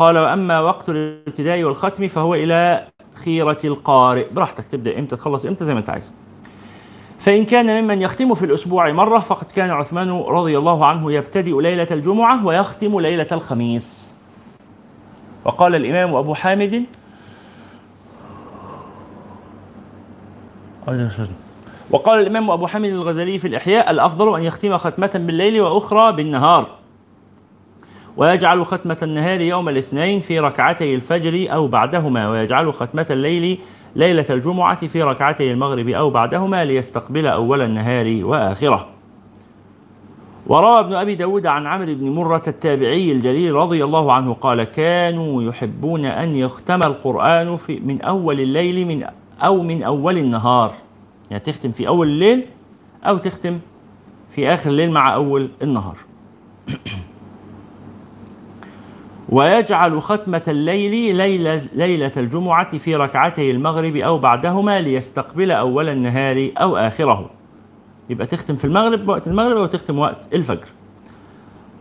قال 0.00 0.18
وأما 0.18 0.60
وقت 0.60 0.88
الابتداء 0.88 1.62
والختم 1.62 2.08
فهو 2.08 2.34
إلى 2.34 2.86
خيرة 3.24 3.58
القارئ. 3.64 4.30
براحتك 4.32 4.64
تبدأ 4.64 4.98
إمتى 4.98 5.16
تخلص 5.16 5.46
إمتى 5.46 5.64
زي 5.64 5.74
ما 5.74 5.80
أنت 5.80 5.90
عايز. 5.90 6.12
فإن 7.18 7.44
كان 7.44 7.82
ممن 7.82 8.02
يختم 8.02 8.34
في 8.34 8.44
الأسبوع 8.44 8.92
مرة 8.92 9.18
فقد 9.18 9.52
كان 9.52 9.70
عثمان 9.70 10.10
رضي 10.10 10.58
الله 10.58 10.86
عنه 10.86 11.12
يبتدئ 11.12 11.60
ليلة 11.60 11.86
الجمعة 11.90 12.46
ويختم 12.46 13.00
ليلة 13.00 13.26
الخميس. 13.32 14.14
وقال 15.44 15.74
الإمام 15.74 16.14
أبو 16.14 16.34
حامد 16.34 16.84
وقال 21.90 22.20
الإمام 22.20 22.50
أبو 22.50 22.66
حامد 22.66 22.88
الغزالي 22.88 23.38
في 23.38 23.48
الإحياء 23.48 23.90
الأفضل 23.90 24.36
أن 24.36 24.42
يختم 24.42 24.78
ختمة 24.78 25.10
بالليل 25.14 25.60
وأخرى 25.60 26.12
بالنهار. 26.12 26.79
ويجعل 28.16 28.66
ختمة 28.66 28.96
النهار 29.02 29.40
يوم 29.40 29.68
الاثنين 29.68 30.20
في 30.20 30.40
ركعتي 30.40 30.94
الفجر 30.94 31.54
أو 31.54 31.68
بعدهما 31.68 32.30
ويجعل 32.30 32.74
ختمة 32.74 33.06
الليل 33.10 33.58
ليلة 33.96 34.26
الجمعة 34.30 34.86
في 34.86 35.02
ركعتي 35.02 35.52
المغرب 35.52 35.88
أو 35.88 36.10
بعدهما 36.10 36.64
ليستقبل 36.64 37.26
أول 37.26 37.62
النهار 37.62 38.20
وآخره. 38.24 38.88
وروى 40.46 40.80
ابن 40.80 40.94
أبي 40.94 41.14
داود 41.14 41.46
عن 41.46 41.66
عمرو 41.66 41.94
بن 41.94 42.10
مرة 42.10 42.42
التابعي 42.48 43.12
الجليل 43.12 43.54
رضي 43.54 43.84
الله 43.84 44.12
عنه 44.12 44.32
قال 44.32 44.64
كانوا 44.64 45.42
يحبون 45.42 46.04
أن 46.04 46.34
يختم 46.34 46.82
القرآن 46.82 47.56
في 47.56 47.80
من 47.80 48.02
أول 48.02 48.40
الليل 48.40 48.86
من 48.86 49.06
أو 49.42 49.62
من 49.62 49.82
أول 49.82 50.18
النهار. 50.18 50.72
يعني 51.30 51.42
تختم 51.42 51.72
في 51.72 51.88
أول 51.88 52.08
الليل 52.08 52.46
أو 53.04 53.18
تختم 53.18 53.58
في 54.30 54.48
آخر 54.48 54.70
الليل 54.70 54.90
مع 54.90 55.14
أول 55.14 55.50
النهار. 55.62 55.96
ويجعل 59.30 60.02
ختمة 60.02 60.42
الليل 60.48 61.16
ليلة, 61.16 61.62
ليلة 61.72 62.12
الجمعة 62.16 62.78
في 62.78 62.96
ركعتي 62.96 63.50
المغرب 63.50 63.96
أو 63.96 64.18
بعدهما 64.18 64.80
ليستقبل 64.80 65.50
أول 65.50 65.88
النهار 65.88 66.50
أو 66.58 66.76
آخره. 66.76 67.30
يبقى 68.10 68.26
تختم 68.26 68.56
في 68.56 68.64
المغرب 68.64 69.08
وقت 69.08 69.28
المغرب 69.28 69.56
أو 69.56 69.66
تختم 69.66 69.98
وقت 69.98 70.28
الفجر. 70.34 70.66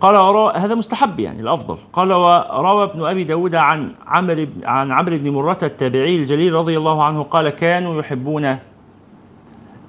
قال 0.01 0.15
وروى 0.15 0.53
هذا 0.55 0.75
مستحب 0.75 1.19
يعني 1.19 1.41
الأفضل. 1.41 1.77
قال 1.93 2.13
وروى 2.13 2.83
ابن 2.83 3.05
أبي 3.05 3.23
داود 3.23 3.55
عن 3.55 3.91
عمرو 4.07 4.47
عن 4.63 4.91
عمرو 4.91 5.17
بن 5.17 5.29
مرة 5.29 5.57
التابعي 5.63 6.15
الجليل 6.15 6.53
رضي 6.53 6.77
الله 6.77 7.03
عنه 7.03 7.23
قال 7.23 7.49
كانوا 7.49 7.99
يحبون 7.99 8.57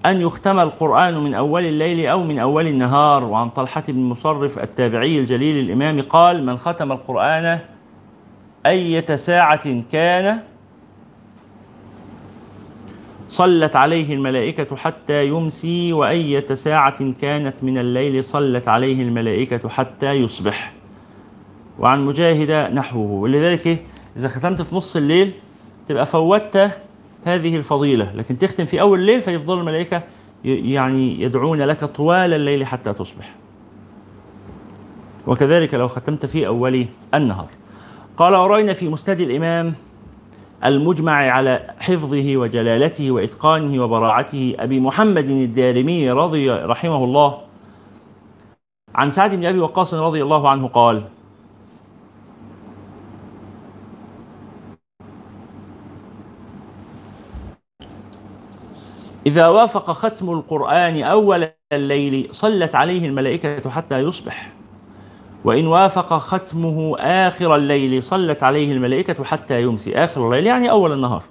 أن 0.06 0.20
يختم 0.20 0.58
القرآن 0.58 1.14
من 1.24 1.34
أول 1.34 1.64
الليل 1.64 2.06
أو 2.06 2.22
من 2.24 2.38
أول 2.38 2.66
النهار. 2.66 3.24
وعن 3.24 3.50
طلحة 3.50 3.82
بن 3.88 4.00
مصرف 4.00 4.58
التابعي 4.58 5.18
الجليل 5.18 5.64
الإمام 5.64 6.02
قال 6.02 6.46
من 6.46 6.56
ختم 6.56 6.92
القرآن 6.92 7.58
أية 8.66 9.16
ساعة 9.16 9.82
كان 9.92 10.42
صلت 13.28 13.76
عليه 13.76 14.14
الملائكة 14.14 14.76
حتى 14.76 15.26
يمسي 15.28 15.92
وأية 15.92 16.54
ساعة 16.54 17.12
كانت 17.12 17.64
من 17.64 17.78
الليل 17.78 18.24
صلت 18.24 18.68
عليه 18.68 19.02
الملائكة 19.02 19.68
حتى 19.68 20.12
يصبح. 20.12 20.72
وعن 21.78 22.06
مجاهد 22.06 22.72
نحوه. 22.74 23.10
ولذلك 23.10 23.84
إذا 24.16 24.28
ختمت 24.28 24.62
في 24.62 24.76
نص 24.76 24.96
الليل 24.96 25.32
تبقى 25.86 26.06
فوتت 26.06 26.70
هذه 27.24 27.56
الفضيلة. 27.56 28.12
لكن 28.14 28.38
تختم 28.38 28.64
في 28.64 28.80
أول 28.80 28.98
الليل 28.98 29.20
فيفضل 29.20 29.58
الملائكة 29.58 30.02
يعني 30.44 31.22
يدعون 31.22 31.62
لك 31.62 31.84
طوال 31.84 32.34
الليل 32.34 32.66
حتى 32.66 32.92
تصبح. 32.92 33.34
وكذلك 35.26 35.74
لو 35.74 35.88
ختمت 35.88 36.26
في 36.26 36.46
أول 36.46 36.86
النهار. 37.14 37.48
قال 38.16 38.34
ورأينا 38.34 38.72
في 38.72 38.88
مسند 38.88 39.20
الإمام 39.20 39.74
المجمع 40.64 41.12
على 41.12 41.74
حفظه 41.78 42.36
وجلالته 42.36 43.10
وإتقانه 43.10 43.84
وبراعته 43.84 44.54
أبي 44.58 44.80
محمد 44.80 45.30
الدارمي 45.30 46.10
رضي 46.10 46.50
رحمه 46.50 47.04
الله. 47.04 47.38
عن 48.94 49.10
سعد 49.10 49.34
بن 49.34 49.44
أبي 49.44 49.58
وقاص 49.58 49.94
رضي 49.94 50.22
الله 50.22 50.48
عنه 50.48 50.68
قال 50.68 51.02
إذا 59.26 59.48
وافق 59.48 59.90
ختم 59.90 60.30
القرآن 60.30 61.02
أول 61.02 61.48
الليل 61.72 62.28
صلت 62.30 62.74
عليه 62.74 63.06
الملائكة 63.06 63.70
حتى 63.70 63.98
يصبح. 63.98 64.52
وإن 65.44 65.66
وافق 65.66 66.18
ختمه 66.18 66.96
آخر 66.98 67.56
الليل 67.56 68.02
صلت 68.02 68.42
عليه 68.42 68.72
الملائكة 68.72 69.24
حتى 69.24 69.62
يمسي. 69.62 69.94
آخر 69.96 70.26
الليل 70.26 70.46
يعني 70.46 70.70
أول 70.70 70.92
النهار. 70.92 71.22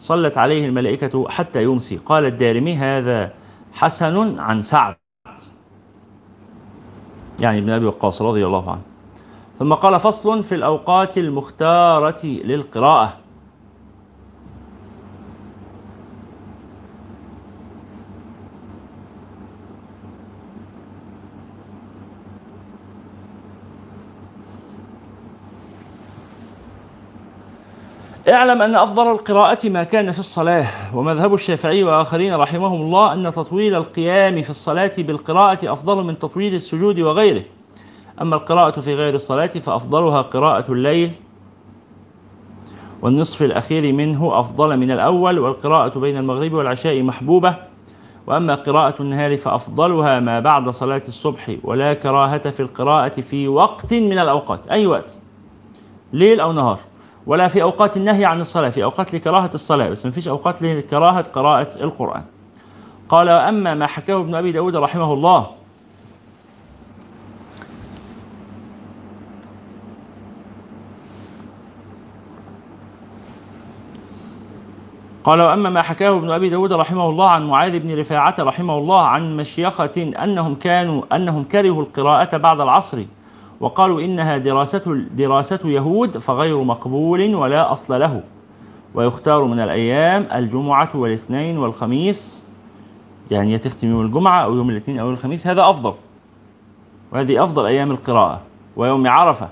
صلت 0.00 0.38
عليه 0.38 0.66
الملائكة 0.66 1.28
حتى 1.28 1.62
يمسي. 1.62 1.96
قال 1.96 2.24
الدارمي 2.24 2.76
هذا 2.76 3.32
حسن 3.72 4.38
عن 4.38 4.62
سعد. 4.62 4.96
يعني 7.40 7.58
ابن 7.58 7.70
أبي 7.70 7.86
وقاص 7.86 8.22
رضي 8.22 8.46
الله 8.46 8.70
عنه. 8.70 8.82
ثم 9.58 9.74
قال 9.74 10.00
فصل 10.00 10.42
في 10.42 10.54
الأوقات 10.54 11.18
المختارة 11.18 12.26
للقراءة. 12.26 13.16
اعلم 28.28 28.62
أن 28.62 28.74
أفضل 28.74 29.10
القراءة 29.10 29.68
ما 29.68 29.84
كان 29.84 30.12
في 30.12 30.18
الصلاة. 30.18 30.66
ومذهب 30.94 31.34
الشافعي 31.34 31.84
وآخرين 31.84 32.34
رحمهم 32.34 32.82
الله 32.82 33.12
أن 33.12 33.32
تطويل 33.32 33.74
القيام 33.74 34.42
في 34.42 34.50
الصلاة 34.50 34.92
بالقراءة 34.98 35.72
أفضل 35.72 36.04
من 36.04 36.18
تطويل 36.18 36.54
السجود 36.54 37.00
وغيره. 37.00 37.42
أما 38.22 38.36
القراءة 38.36 38.80
في 38.80 38.94
غير 38.94 39.14
الصلاة 39.14 39.46
فأفضلها 39.46 40.22
قراءة 40.22 40.72
الليل 40.72 41.10
والنصف 43.02 43.42
الأخير 43.42 43.92
منه 43.92 44.40
أفضل 44.40 44.76
من 44.76 44.90
الأول 44.90 45.38
والقراءة 45.38 45.98
بين 45.98 46.16
المغرب 46.16 46.52
والعشاء 46.52 47.02
محبوبة. 47.02 47.56
وأما 48.26 48.54
قراءة 48.54 49.02
النهار 49.02 49.36
فأفضلها 49.36 50.20
ما 50.20 50.40
بعد 50.40 50.70
صلاة 50.70 51.02
الصبح 51.08 51.56
ولا 51.64 51.94
كراهة 51.94 52.50
في 52.50 52.60
القراءة 52.60 53.20
في 53.20 53.48
وقت 53.48 53.94
من 53.94 54.18
الأوقات 54.18 54.68
أي 54.68 54.86
وقت 54.86 55.18
ليل 56.12 56.40
أو 56.40 56.52
نهار. 56.52 56.78
ولا 57.28 57.48
في 57.48 57.62
أوقات 57.62 57.96
النهي 57.96 58.24
عن 58.24 58.40
الصلاة 58.40 58.68
في 58.68 58.84
أوقات 58.84 59.14
لكراهة 59.14 59.50
الصلاة 59.54 59.88
بس 59.88 60.06
ما 60.06 60.12
فيش 60.12 60.28
أوقات 60.28 60.62
لكراهة 60.62 61.22
قراءة 61.22 61.84
القرآن. 61.84 62.22
قال 63.08 63.28
أما 63.28 63.74
ما 63.74 63.86
حكاه 63.86 64.20
ابن 64.20 64.34
أبي 64.34 64.52
داود 64.52 64.76
رحمه 64.76 65.12
الله. 65.12 65.46
قال 75.24 75.40
وأما 75.40 75.70
ما 75.70 75.82
حكاه 75.82 76.16
ابن 76.16 76.30
أبي 76.30 76.48
داود 76.48 76.72
رحمه 76.72 77.10
الله 77.10 77.30
عن 77.30 77.46
معاذ 77.48 77.78
بن 77.78 78.00
رفاعة 78.00 78.34
رحمه 78.38 78.78
الله 78.78 79.00
عن 79.06 79.36
مشيخة 79.36 80.12
أنهم 80.22 80.54
كانوا 80.54 81.02
أنهم 81.16 81.44
كرهوا 81.44 81.82
القراءة 81.82 82.36
بعد 82.36 82.60
العصر. 82.60 83.04
وقالوا 83.60 84.00
إنها 84.00 84.36
دراسة 84.36 85.04
دراسة 85.16 85.60
يهود 85.64 86.18
فغير 86.18 86.62
مقبول 86.62 87.34
ولا 87.34 87.72
أصل 87.72 88.00
له. 88.00 88.22
ويختار 88.94 89.44
من 89.44 89.60
الأيام 89.60 90.28
الجمعة 90.34 90.90
والاثنين 90.94 91.58
والخميس 91.58 92.44
يعني 93.30 93.58
تختم 93.58 93.88
يوم 93.88 94.06
الجمعة 94.06 94.40
أو 94.40 94.54
يوم 94.56 94.70
الاثنين 94.70 94.98
أو 94.98 95.10
الخميس 95.10 95.46
هذا 95.46 95.70
أفضل. 95.70 95.94
وهذه 97.12 97.42
أفضل 97.44 97.66
أيام 97.66 97.90
القراءة 97.90 98.40
ويوم 98.76 99.06
عرفة. 99.06 99.48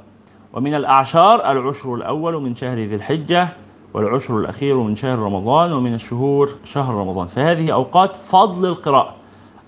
ومن 0.53 0.75
الأعشار 0.75 1.53
العشر 1.53 1.95
الأول 1.95 2.43
من 2.43 2.55
شهر 2.55 2.77
ذي 2.77 2.95
الحجة 2.95 3.49
والعشر 3.95 4.39
الأخير 4.39 4.77
من 4.77 4.97
شهر 4.97 5.19
رمضان 5.19 5.73
ومن 5.73 5.95
الشهور 5.95 6.51
شهر 6.65 6.95
رمضان. 6.95 7.27
فهذه 7.27 7.71
أوقات 7.73 8.17
فضل 8.17 8.69
القراءة 8.69 9.15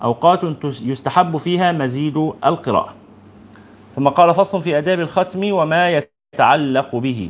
أوقات 0.03 0.39
يستحب 0.81 1.37
فيها 1.37 1.71
مزيد 1.71 2.31
القراءة. 2.45 2.98
ثم 3.95 4.09
قال 4.09 4.33
فصل 4.33 4.61
في 4.61 4.77
آداب 4.77 4.99
الختم 4.99 5.51
وما 5.51 6.03
يتعلق 6.33 6.95
به. 6.95 7.29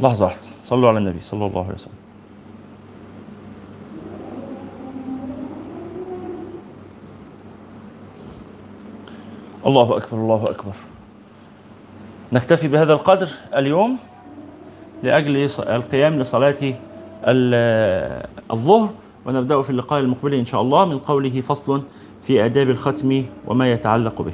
لحظة 0.00 0.24
واحدة. 0.24 0.40
صلوا 0.62 0.88
على 0.88 0.98
النبي 0.98 1.20
صلى 1.20 1.46
الله 1.46 1.64
عليه 1.64 1.74
وسلم. 1.74 1.94
الله 9.66 9.96
أكبر 9.96 10.18
الله 10.18 10.50
أكبر. 10.50 10.72
نكتفي 12.32 12.68
بهذا 12.68 12.92
القدر 12.92 13.28
اليوم. 13.54 13.98
لأجل 15.02 15.50
القيام 15.60 16.18
لصلاة 16.18 16.74
الظهر 18.52 18.90
ونبدأ 19.26 19.60
في 19.60 19.70
اللقاء 19.70 20.00
المقبل 20.00 20.34
إن 20.34 20.44
شاء 20.44 20.62
الله 20.62 20.84
من 20.84 20.98
قوله 20.98 21.40
فصل 21.40 21.82
في 22.22 22.44
آداب 22.44 22.70
الختم 22.70 23.24
وما 23.46 23.72
يتعلق 23.72 24.22
به. 24.22 24.32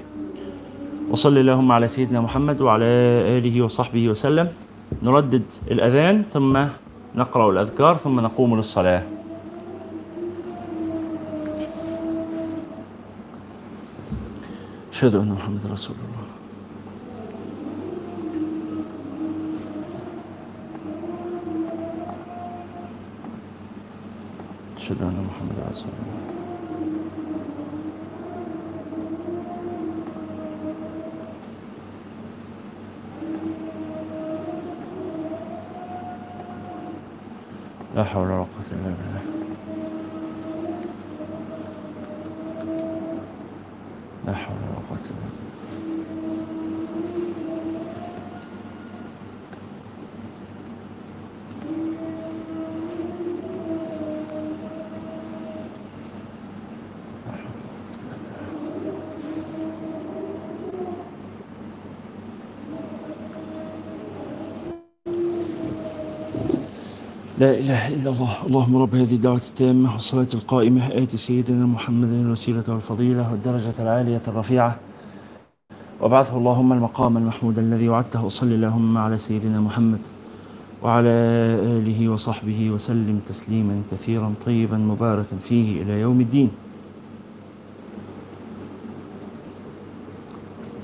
وصلى 1.11 1.41
اللهم 1.41 1.73
على 1.73 1.89
سيدنا 1.89 2.21
محمد 2.21 2.61
وعلى 2.61 2.85
آله 3.39 3.63
وصحبه 3.63 4.09
وسلم. 4.09 4.49
نردد 5.03 5.43
الأذان 5.71 6.23
ثم 6.23 6.65
نقرأ 7.15 7.51
الأذكار 7.51 7.97
ثم 7.97 8.21
نقوم 8.21 8.57
للصلاة. 8.57 9.03
أشهد 14.93 15.15
أن 15.15 15.29
محمد 15.29 15.61
رسول 15.73 15.97
الله. 15.97 16.26
أشهد 24.87 25.03
أن 25.03 25.27
محمد 25.31 25.59
رسول 25.71 25.91
الله. 25.91 26.17
لا 37.95 38.05
حول 38.05 38.27
ولا 38.27 38.37
قوة 38.37 38.47
إلا 38.73 38.83
بالله. 38.83 39.25
لا 44.27 44.35
حول 44.35 44.57
ولا 44.57 44.89
قوة 44.89 44.99
إلا 44.99 45.27
بالله. 45.27 46.46
لا 67.47 67.59
إله 67.59 67.89
إلا 67.95 68.11
الله. 68.11 68.47
اللهم 68.47 68.77
رب 68.77 68.95
هذه 68.95 69.15
الدعوة 69.15 69.37
التامة 69.37 69.93
والصلاة 69.93 70.33
القائمة. 70.35 70.83
آت 71.03 71.17
سيدنا 71.17 71.67
محمد 71.67 72.09
الوسيلة 72.09 72.65
والفضيلة 72.69 73.31
والدرجة 73.31 73.75
العالية 73.79 74.23
الرفيعة. 74.29 74.79
وابعثه 76.01 76.37
اللهم 76.37 76.73
المقام 76.73 77.17
المحمود 77.17 77.59
الذي 77.59 77.89
وعدته. 77.89 78.25
وصل 78.25 78.47
اللهم 78.47 78.99
على 78.99 79.19
سيدنا 79.19 79.61
محمد 79.61 80.01
وعلى 80.83 81.15
آله 81.79 82.09
وصحبه 82.09 82.71
وسلم 82.71 83.19
تسليما 83.19 83.83
كثيرا 83.91 84.35
طيبا 84.47 84.79
مباركا 84.79 85.37
فيه 85.39 85.83
إلى 85.83 86.01
يوم 86.01 86.21
الدين. 86.21 86.51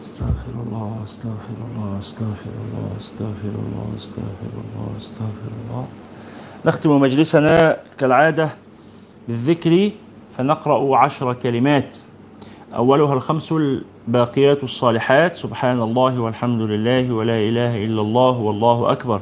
استغفر 0.02 0.54
الله 0.66 1.00
استغفر 1.04 1.58
الله 1.68 1.98
استغفر 1.98 2.54
الله 2.64 2.88
استغفر 3.00 3.54
الله 3.66 3.86
استغفر 3.96 4.52
الله 4.62 4.88
استغفر 5.02 5.52
الله. 5.60 5.86
نختم 6.66 7.00
مجلسنا 7.00 7.76
كالعادة 7.98 8.48
بالذكر 9.28 9.90
فنقرأ 10.30 10.96
عشر 10.96 11.34
كلمات. 11.34 11.98
أولها 12.76 13.14
الخمس 13.14 13.52
الباقيات 13.52 14.64
الصالحات. 14.64 15.34
سبحان 15.36 15.82
الله 15.82 16.20
والحمد 16.20 16.60
لله 16.60 17.12
ولا 17.12 17.38
إله 17.38 17.84
إلا 17.84 18.00
الله 18.00 18.30
والله 18.30 18.92
أكبر 18.92 19.20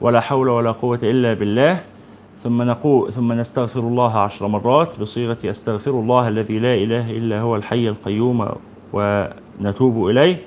ولا 0.00 0.20
حول 0.20 0.48
ولا 0.48 0.72
قوة 0.72 0.98
إلا 1.02 1.34
بالله. 1.34 1.80
ثم 2.38 2.62
نقول 2.62 3.12
ثم 3.12 3.32
نستغفر 3.32 3.80
الله 3.80 4.18
عشر 4.18 4.48
مرات. 4.48 5.00
بصيغة 5.00 5.38
أستغفر 5.44 5.90
الله 5.90 6.28
الذي 6.28 6.58
لا 6.58 6.74
إله 6.74 7.10
إلا 7.10 7.40
هو 7.40 7.56
الحي 7.56 7.88
القيوم 7.88 8.48
ونتوب 8.92 10.08
إليه. 10.08 10.46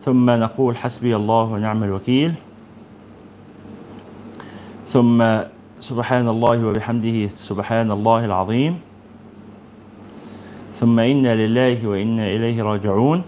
ثم 0.00 0.30
نقول 0.30 0.76
حسبي 0.76 1.16
الله 1.16 1.42
ونعم 1.42 1.84
الوكيل. 1.84 2.34
ثم 4.90 5.22
سبحان 5.78 6.26
الله 6.28 6.66
وبحمده 6.66 7.30
سبحان 7.30 7.90
الله 7.94 8.24
العظيم. 8.26 8.74
ثم 10.74 10.98
إنا 10.98 11.30
لله 11.38 11.78
وإنا 11.86 12.26
إليه 12.26 12.58
راجعون. 12.58 13.22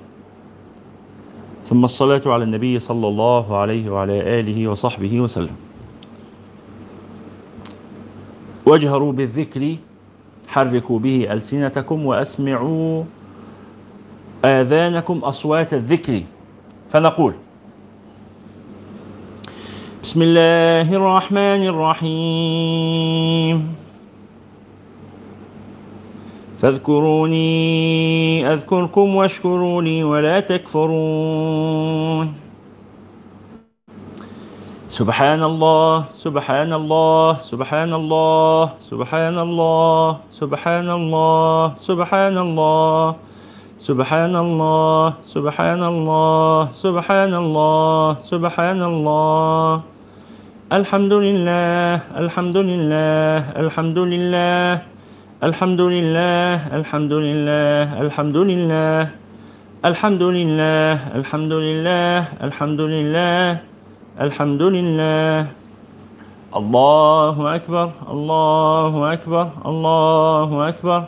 ثم 1.62 1.84
الصلاة 1.84 2.26
على 2.26 2.44
النبي 2.50 2.82
صلى 2.82 3.06
الله 3.08 3.46
عليه 3.56 3.84
وعلى 3.90 4.42
آله 4.42 4.58
وصحبه 4.68 5.20
وسلم. 5.20 5.54
واجهروا 8.66 9.12
بالذكر 9.12 9.62
حركوا 10.48 10.98
به 10.98 11.30
ألسنتكم 11.30 11.98
وأسمعوا 12.06 13.04
آذانكم 14.44 15.16
أصوات 15.18 15.74
الذكر. 15.74 16.22
فنقول 16.90 17.34
بسم 20.02 20.22
الله 20.22 20.90
الرحمن 20.94 21.62
الرحيم 21.70 23.56
فاذكروني 26.58 27.46
أذكركم 28.52 29.14
واشكروا 29.16 29.82
لي 29.82 30.04
ولا 30.04 30.40
تكفرون 30.40 32.34
سبحان 34.88 35.42
الله 35.42 36.04
سبحان 36.10 36.72
الله 36.72 37.38
سبحان 37.38 37.92
الله 37.94 38.70
سبحان 38.80 39.38
الله 39.38 40.16
سبحان 40.30 40.90
الله 40.90 41.74
سبحان 41.78 42.38
الله 42.38 43.14
سبحان 43.78 44.34
الله 44.36 45.14
سبحان 45.22 45.82
الله 45.82 46.68
سبحان 46.74 47.34
الله 47.34 48.16
سبحان 48.22 48.82
الله 48.82 49.91
الحمد 50.72 51.12
لله 51.12 52.00
الحمد 52.16 52.56
لله 52.56 53.36
الحمد 53.60 53.98
لله 53.98 54.80
الحمد 55.44 55.80
لله 55.80 56.48
الحمد 56.80 57.12
لله 57.12 58.00
الحمد 58.00 58.32
لله 58.32 59.00
الحمد 59.84 60.22
لله 60.22 60.92
الحمد 61.20 61.52
لله 61.52 62.16
الحمد 62.48 62.80
لله 62.80 63.44
الحمد 64.24 64.62
لله 64.62 65.36
الله 66.56 67.36
أكبر 67.56 67.88
الله 68.08 69.12
أكبر 69.12 69.46
الله 69.66 70.50
أكبر 70.68 71.02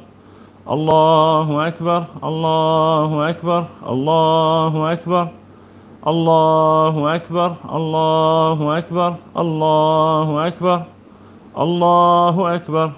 الله 0.69 1.49
أكبر 1.69 2.03
الله 2.29 3.11
أكبر 3.31 3.62
الله 3.89 4.73
أكبر. 4.93 5.43
الله 6.07 7.15
أكبر 7.15 7.55
الله 7.75 8.79
أكبر 8.79 9.15
الله 9.39 10.47
أكبر 10.47 10.83
الله 11.59 12.55
أكبر 12.55 12.91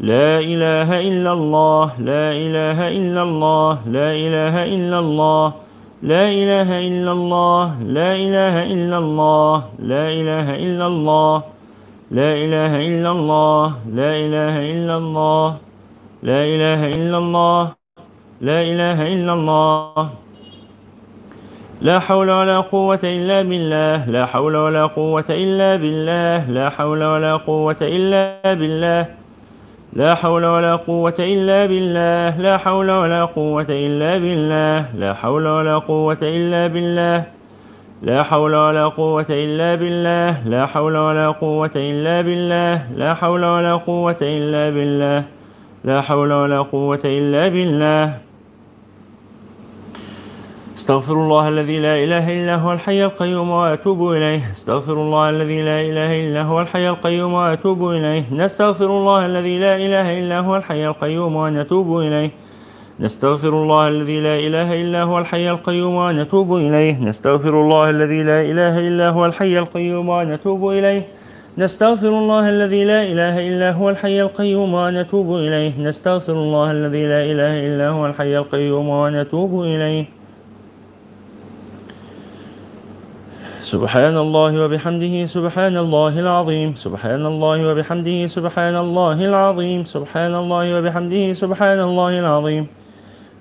لا 0.00 0.38
إله 0.40 1.00
إلا 1.08 1.32
الله 1.32 1.90
لا 1.98 2.32
إله 2.32 2.78
إلا 2.88 3.22
الله 3.22 3.78
لا 3.86 4.08
إله 4.12 4.64
إلا 4.64 4.98
الله 4.98 5.52
لا 6.02 6.24
إله 6.30 6.70
إلا 6.88 7.12
الله 7.12 7.64
لا 7.96 8.10
إله 8.16 8.66
إلا 8.72 8.98
الله 8.98 9.64
لا 9.80 10.08
إله 10.16 10.56
إلا 10.64 10.86
الله 10.86 11.54
لا 12.10 12.32
إله 12.44 12.74
إلا 12.90 13.02
الله 13.16 13.66
لا 13.92 14.10
إله 14.24 14.56
إلا 14.72 14.96
الله 14.96 15.56
لا 16.22 16.40
إله 16.44 16.80
إلا 16.94 17.18
الله 17.18 17.62
لا 18.40 18.58
إله 18.62 18.98
إلا 19.14 19.32
الله 19.32 20.21
لا 21.82 21.98
حول 21.98 22.30
ولا 22.30 22.60
قوة 22.60 23.00
إلا 23.04 23.42
بالله 23.42 24.10
لا 24.10 24.26
حول 24.26 24.56
ولا 24.56 24.86
قوة 24.86 25.24
إلا 25.30 25.76
بالله 25.76 26.50
لا 26.50 26.70
حول 26.70 27.04
ولا 27.04 27.36
قوة 27.36 27.76
إلا 27.82 28.54
بالله 28.54 29.06
لا 29.92 30.14
حول 30.14 30.44
ولا 30.44 30.76
قوة 30.76 31.14
إلا 31.18 31.66
بالله 31.66 32.38
لا 32.38 32.56
حول 32.58 32.90
ولا 32.90 33.24
قوة 33.24 33.66
إلا 33.70 34.18
بالله 34.18 34.86
لا 34.94 35.14
حول 35.14 35.46
ولا 35.46 35.78
قوة 35.78 36.18
إلا 36.22 36.66
بالله 36.66 37.24
لا 38.02 38.22
حول 38.22 38.56
ولا 38.56 38.88
قوة 38.88 39.26
إلا 39.30 39.74
بالله 39.74 40.48
لا 40.48 40.66
حول 40.66 40.96
ولا 40.96 41.28
قوة 41.30 41.70
إلا 41.76 42.22
بالله 42.22 42.86
لا 42.96 43.14
حول 43.14 43.44
ولا 43.44 43.74
قوة 43.74 44.22
إلا 44.22 44.70
بالله 44.70 45.24
لا 45.84 46.00
حول 46.00 46.32
ولا 46.32 46.62
قوة 46.62 47.02
إلا 47.04 47.48
بالله 47.48 48.31
استغفر 50.76 51.12
الله 51.12 51.48
الذي 51.48 51.78
لا 51.78 52.04
إله 52.04 52.42
إلا 52.42 52.56
هو 52.56 52.72
الحي 52.72 53.04
القيوم 53.04 53.50
وأتوب 53.50 54.12
إليه. 54.12 54.50
استغفر 54.52 54.92
الله 54.92 55.30
الذي 55.30 55.62
لا 55.62 55.80
إله 55.80 56.28
إلا 56.28 56.42
هو 56.42 56.60
الحي 56.60 56.88
القيوم 56.88 57.32
وأتوب 57.32 57.90
إليه. 57.90 58.24
نستغفر 58.32 58.86
الله 58.86 59.26
الذي 59.26 59.58
لا 59.58 59.76
إله 59.76 60.18
إلا 60.18 60.40
هو 60.40 60.56
الحي 60.56 60.86
القيوم 60.86 61.36
ونتوب 61.36 61.98
إليه. 61.98 62.30
نستغفر 63.00 63.48
الله 63.48 63.88
الذي 63.88 64.20
لا 64.20 64.36
إله 64.38 64.72
إلا 64.82 65.02
هو 65.02 65.18
الحي 65.18 65.50
القيوم 65.50 65.94
ونتوب 65.94 66.56
إليه. 66.56 67.00
نستغفر 67.00 67.60
الله 67.60 67.90
الذي 67.90 68.22
لا 68.22 68.40
إله 68.42 68.78
إلا 68.88 69.10
هو 69.10 69.26
الحي 69.26 69.58
القيوم 69.58 70.08
ونتوب 70.08 70.70
إليه. 70.70 71.02
نستغفر 71.58 72.08
الله 72.08 72.48
الذي 72.48 72.84
لا 72.84 73.02
إله 73.02 73.48
إلا 73.48 73.72
هو 73.72 73.90
الحي 73.90 74.22
القيوم 74.22 74.74
ونتوب 74.74 75.34
إليه. 75.34 75.72
نستغفر 75.78 76.32
الله 76.32 76.70
الذي 76.70 77.06
لا 77.06 77.24
إله 77.24 77.66
إلا 77.66 77.88
هو 77.88 78.06
الحي 78.06 78.38
القيوم 78.38 78.88
ونتوب 78.88 79.62
إليه. 79.62 80.21
سبحان 83.62 84.16
الله 84.18 84.64
وبحمده 84.64 85.26
سبحان 85.30 85.76
الله 85.78 86.18
العظيم. 86.18 86.74
سبحان 86.74 87.22
الله 87.26 87.58
وبحمده 87.70 88.26
سبحان 88.26 88.74
الله 88.74 89.18
العظيم. 89.30 89.84
سبحان 89.86 90.34
الله 90.34 90.64
وبحمده 90.78 91.24
سبحان 91.38 91.78
الله 91.80 92.12
العظيم. 92.18 92.66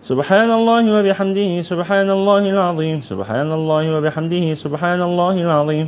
سبحان 0.05 0.49
الله 0.53 0.83
وبحمده 0.93 1.61
سبحان 1.65 2.09
الله 2.09 2.43
العظيم. 2.53 3.01
سبحان 3.01 3.49
الله 3.49 3.83
وبحمده 3.97 4.45
سبحان 4.53 5.01
الله 5.01 5.35
العظيم. 5.41 5.87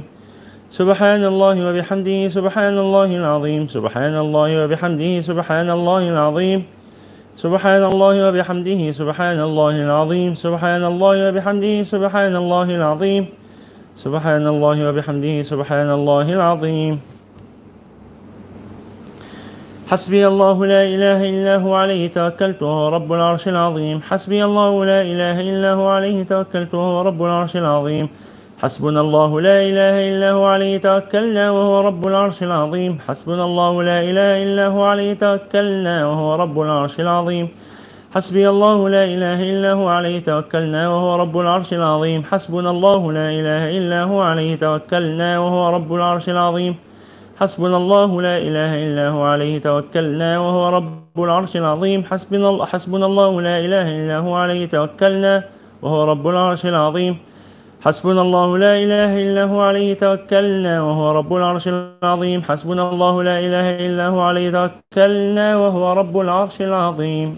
سبحان 0.74 1.24
الله 1.30 1.56
وبحمده 1.70 2.20
سبحان 2.34 2.78
الله 2.82 3.10
العظيم. 3.22 3.62
سبحان 3.70 4.14
الله 4.18 4.50
وبحمده 4.66 5.12
سبحان 5.22 5.70
الله 5.70 6.04
العظيم. 6.10 6.60
سبحان 7.38 7.84
الله 7.86 8.16
وبحمده 8.30 8.82
سبحان 8.98 9.40
الله 9.40 9.76
العظيم. 9.86 10.32
سبحان 10.36 10.84
الله 10.84 11.16
وبحمده 11.30 11.76
سبحان 11.86 12.34
الله 12.36 12.68
العظيم. 12.82 13.43
سبحان 13.96 14.42
الله 14.48 14.90
وبحمده 14.90 15.46
سبحان 15.46 15.90
الله 15.94 16.28
العظيم. 16.34 17.00
حسبي 19.86 20.28
الله 20.28 20.58
لا 20.66 20.84
إله 20.84 21.20
إلا 21.30 21.56
هو 21.62 21.74
عليه 21.78 22.10
توكلت 22.10 22.58
وهو 22.64 22.90
رب 22.90 23.14
العرش 23.14 23.48
العظيم. 23.48 24.02
حسبي 24.02 24.46
الله 24.46 24.86
لا 24.86 25.02
إله 25.02 25.38
إلا 25.42 25.74
هو 25.74 25.88
عليه 25.88 26.24
توكلت 26.26 26.74
وهو 26.74 27.02
رب 27.02 27.22
العرش 27.24 27.56
العظيم. 27.56 28.10
حسبنا 28.58 29.02
الله 29.02 29.42
لا 29.42 29.58
إله 29.62 29.96
إلا 30.10 30.30
هو 30.32 30.46
عليه 30.46 30.78
توكلنا 30.82 31.52
وهو 31.52 31.82
رب 31.82 32.08
العرش 32.08 32.44
العظيم. 32.44 32.98
حسبنا 33.08 33.46
الله 33.46 33.74
لا 33.84 34.00
إله 34.02 34.32
إلا 34.44 34.66
هو 34.74 34.84
عليه 34.84 35.14
توكلنا 35.14 36.08
وهو 36.08 36.36
رب 36.36 36.58
العرش 36.60 37.00
العظيم. 37.00 37.48
حسبي 38.14 38.50
الله 38.50 38.90
لا 38.90 39.04
إله 39.06 39.40
إلا 39.44 39.72
هو 39.74 39.88
عليه 39.90 40.20
توكلنا 40.20 40.90
وهو 40.90 41.16
رب 41.16 41.38
العرش 41.38 41.74
العظيم. 41.74 42.24
حسبنا 42.24 42.70
الله 42.70 43.12
لا 43.12 43.28
إله 43.30 43.78
إلا 43.78 44.04
هو 44.04 44.22
عليه 44.22 44.56
توكلنا 44.56 45.40
وهو 45.40 45.70
رب 45.70 45.94
العرش 45.94 46.30
العظيم. 46.30 46.76
حسبنا 47.40 47.78
الله 47.78 48.22
لا 48.22 48.38
إله 48.38 48.72
إلا 48.86 49.10
هو 49.10 49.24
عليه 49.24 49.62
توكلنا 49.62 50.40
وهو 50.40 50.70
رب 50.70 51.18
العرش 51.18 51.56
العظيم. 51.58 52.04
حسبنا 52.04 52.50
الله 52.50 52.66
حسبنا 52.66 53.06
الله 53.06 53.42
لا 53.42 53.56
إله 53.66 53.88
إلا 53.90 54.18
هو 54.18 54.34
عليه 54.36 54.66
توكلنا 54.70 55.44
وهو 55.82 56.04
رب 56.06 56.28
العرش 56.28 56.66
العظيم. 56.66 57.18
حسبنا 57.82 58.22
الله 58.22 58.58
لا 58.58 58.74
إله 58.84 59.12
إلا 59.24 59.44
هو 59.44 59.62
عليه 59.62 59.94
توكلنا 59.94 60.82
وهو 60.82 61.12
رب 61.12 61.34
العرش 61.34 61.66
العظيم. 61.68 62.40
حسبنا 62.50 62.84
الله 62.94 63.24
لا 63.24 63.40
إله 63.40 63.68
إلا 63.86 64.06
هو 64.14 64.22
عليه 64.22 64.50
توكلنا 64.58 65.58
وهو 65.58 65.94
رب 65.94 66.16
العرش 66.20 66.62
العظيم. 66.62 67.30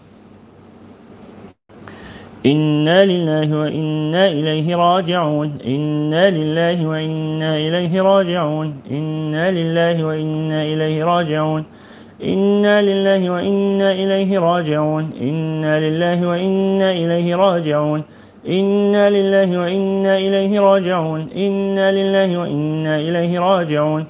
إنا 2.46 3.06
لله 3.06 3.60
وإنا 3.60 4.28
إليه 4.32 4.76
راجعون. 4.76 5.54
إنا 5.66 6.30
لله 6.30 6.88
وإنا 6.88 7.58
إليه 7.58 8.02
راجعون. 8.02 8.74
إنا 8.92 9.52
لله 9.52 10.06
وإنا 10.06 10.64
إليه 10.64 11.04
راجعون. 11.04 11.64
إنا 12.24 12.82
لله 12.82 13.30
وإنا 13.30 13.92
إليه 13.92 14.40
راجعون. 14.40 15.10
إنا 15.22 15.80
لله 15.80 16.28
وإنا 16.30 16.92
إليه 16.92 17.36
راجعون. 17.36 18.04
إنا 18.50 19.10
لله 19.10 19.60
وإنا 19.60 20.18
إليه 20.18 20.60
راجعون. 20.60 21.28
إنا 21.38 21.92
لله 21.92 22.40
وإنا 22.40 23.00
إليه 23.00 23.40
راجعون. 23.40 24.06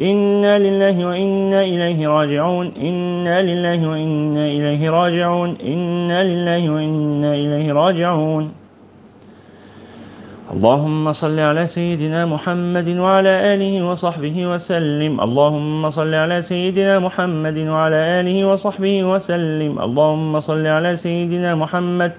إنا 0.00 0.58
لله 0.58 1.06
وإنا 1.06 1.62
إليه 1.62 2.08
راجعون. 2.08 2.72
إنا 2.76 3.42
لله 3.42 3.88
وإنا 3.88 4.46
إليه 4.46 4.90
راجعون. 4.90 5.56
إنا 5.64 6.24
لله 6.24 6.70
وإنا 6.70 7.34
إليه 7.34 7.72
راجعون. 7.72 8.52
اللهم 10.50 11.12
صل 11.12 11.38
على 11.40 11.66
سيدنا 11.66 12.26
محمد 12.26 12.88
وعلى 12.88 13.54
آله 13.54 13.86
وصحبه 13.86 14.46
وسلم. 14.54 15.20
اللهم 15.20 15.90
صل 15.90 16.14
على 16.14 16.42
سيدنا 16.42 16.98
محمد 16.98 17.58
وعلى 17.58 17.96
آله 17.96 18.44
وصحبه 18.44 19.04
وسلم. 19.04 19.78
اللهم 19.78 20.40
صل 20.40 20.66
على 20.66 20.96
سيدنا 20.96 21.54
محمد 21.54 22.12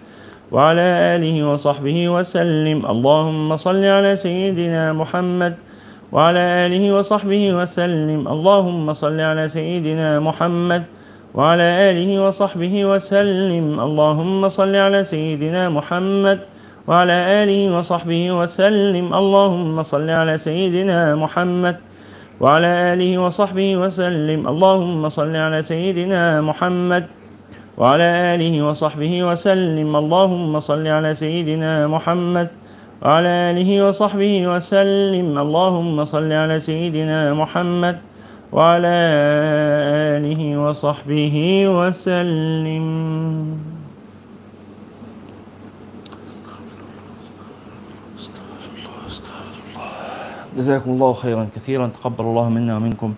وعلى 0.51 0.87
آله 1.15 1.35
وصحبه 1.47 2.09
وسلم. 2.09 2.85
اللهم 2.85 3.57
صل 3.57 3.83
على 3.85 4.15
سيدنا 4.15 4.93
محمد 4.93 5.53
وعلى 6.11 6.39
آله 6.39 6.83
وصحبه 6.99 7.53
وسلم. 7.55 8.27
اللهم 8.27 8.93
صل 8.93 9.19
على 9.19 9.49
سيدنا 9.49 10.19
محمد 10.19 10.83
وعلى 11.35 11.63
آله 11.91 12.27
وصحبه 12.27 12.85
وسلم. 12.85 13.79
اللهم 13.79 14.49
صل 14.49 14.75
على 14.75 15.03
سيدنا 15.03 15.69
محمد 15.69 16.39
وعلى 16.87 17.43
آله 17.43 17.77
وصحبه 17.77 18.31
وسلم. 18.31 19.13
اللهم 19.13 19.83
صل 19.83 20.09
على 20.09 20.37
سيدنا 20.37 21.15
محمد 21.15 21.77
وعلى 22.41 22.67
آله 22.93 23.17
وصحبه 23.17 23.77
وسلم. 23.77 24.47
اللهم 24.47 25.09
صل 25.09 25.35
على 25.35 25.63
سيدنا 25.63 26.41
محمد 26.41 27.05
وعلى 27.77 28.35
آله 28.35 28.55
وصحبه 28.67 29.13
وسلم. 29.23 29.95
اللهم 29.95 30.59
صل 30.59 30.87
على 30.87 31.15
سيدنا 31.15 31.87
محمد 31.87 32.47
وعلى 33.01 33.29
آله 33.49 33.87
وصحبه 33.87 34.47
وسلم. 34.47 35.37
اللهم 35.37 36.05
صل 36.05 36.31
على 36.31 36.59
سيدنا 36.59 37.33
محمد 37.33 37.97
وعلى 38.53 38.97
آله 40.21 40.41
وصحبه 40.57 41.35
وسلم. 41.67 42.85
جزاكم 50.57 50.91
الله 50.91 51.13
خيرا 51.13 51.49
كثيرا. 51.55 51.87
تقبل 51.87 52.25
الله 52.25 52.49
منا 52.49 52.77
ومنكم 52.77 53.13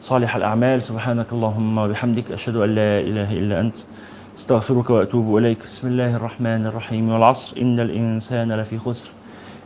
صالح 0.00 0.36
الأعمال. 0.36 0.82
سبحانك 0.82 1.32
اللهم 1.32 1.78
وبحمدك. 1.78 2.32
أشهد 2.32 2.56
أن 2.56 2.70
لا 2.74 3.00
إله 3.00 3.32
إلا 3.32 3.60
أنت. 3.60 3.76
استغفرك 4.38 4.90
وأتوب 4.90 5.36
إليك. 5.36 5.64
بسم 5.64 5.88
الله 5.88 6.16
الرحمن 6.16 6.66
الرحيم. 6.66 7.08
والعصر. 7.08 7.56
إن 7.56 7.80
الإنسان 7.80 8.52
لفي 8.52 8.78
خسر. 8.78 9.21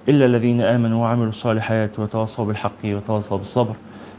إلا 0.08 0.24
الذين 0.26 0.60
آمنوا 0.60 1.02
وعملوا 1.02 1.28
الصالحات 1.28 1.98
وتواصوا 1.98 2.44
بالحق 2.44 2.82
وتواصوا 2.84 3.38
بالصبر. 3.38 3.74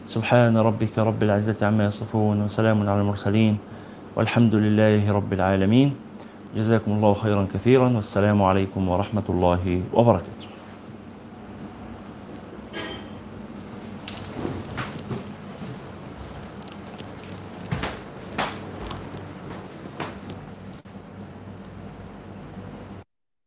سبحان 0.05 0.57
ربك 0.57 0.99
رب 0.99 1.23
العزة 1.23 1.67
عما 1.67 1.85
يصفون 1.85 2.41
وسلام 2.41 2.89
على 2.89 3.01
المرسلين. 3.01 3.57
والحمد 4.15 4.55
لله 4.55 5.11
رب 5.11 5.33
العالمين. 5.33 5.95
جزاكم 6.55 6.91
الله 6.91 7.13
خيرا 7.13 7.47
كثيرا. 7.53 7.89
والسلام 7.89 8.41
عليكم 8.41 8.89
ورحمة 8.89 9.23
الله 9.29 9.81
وبركاته. 9.93 10.56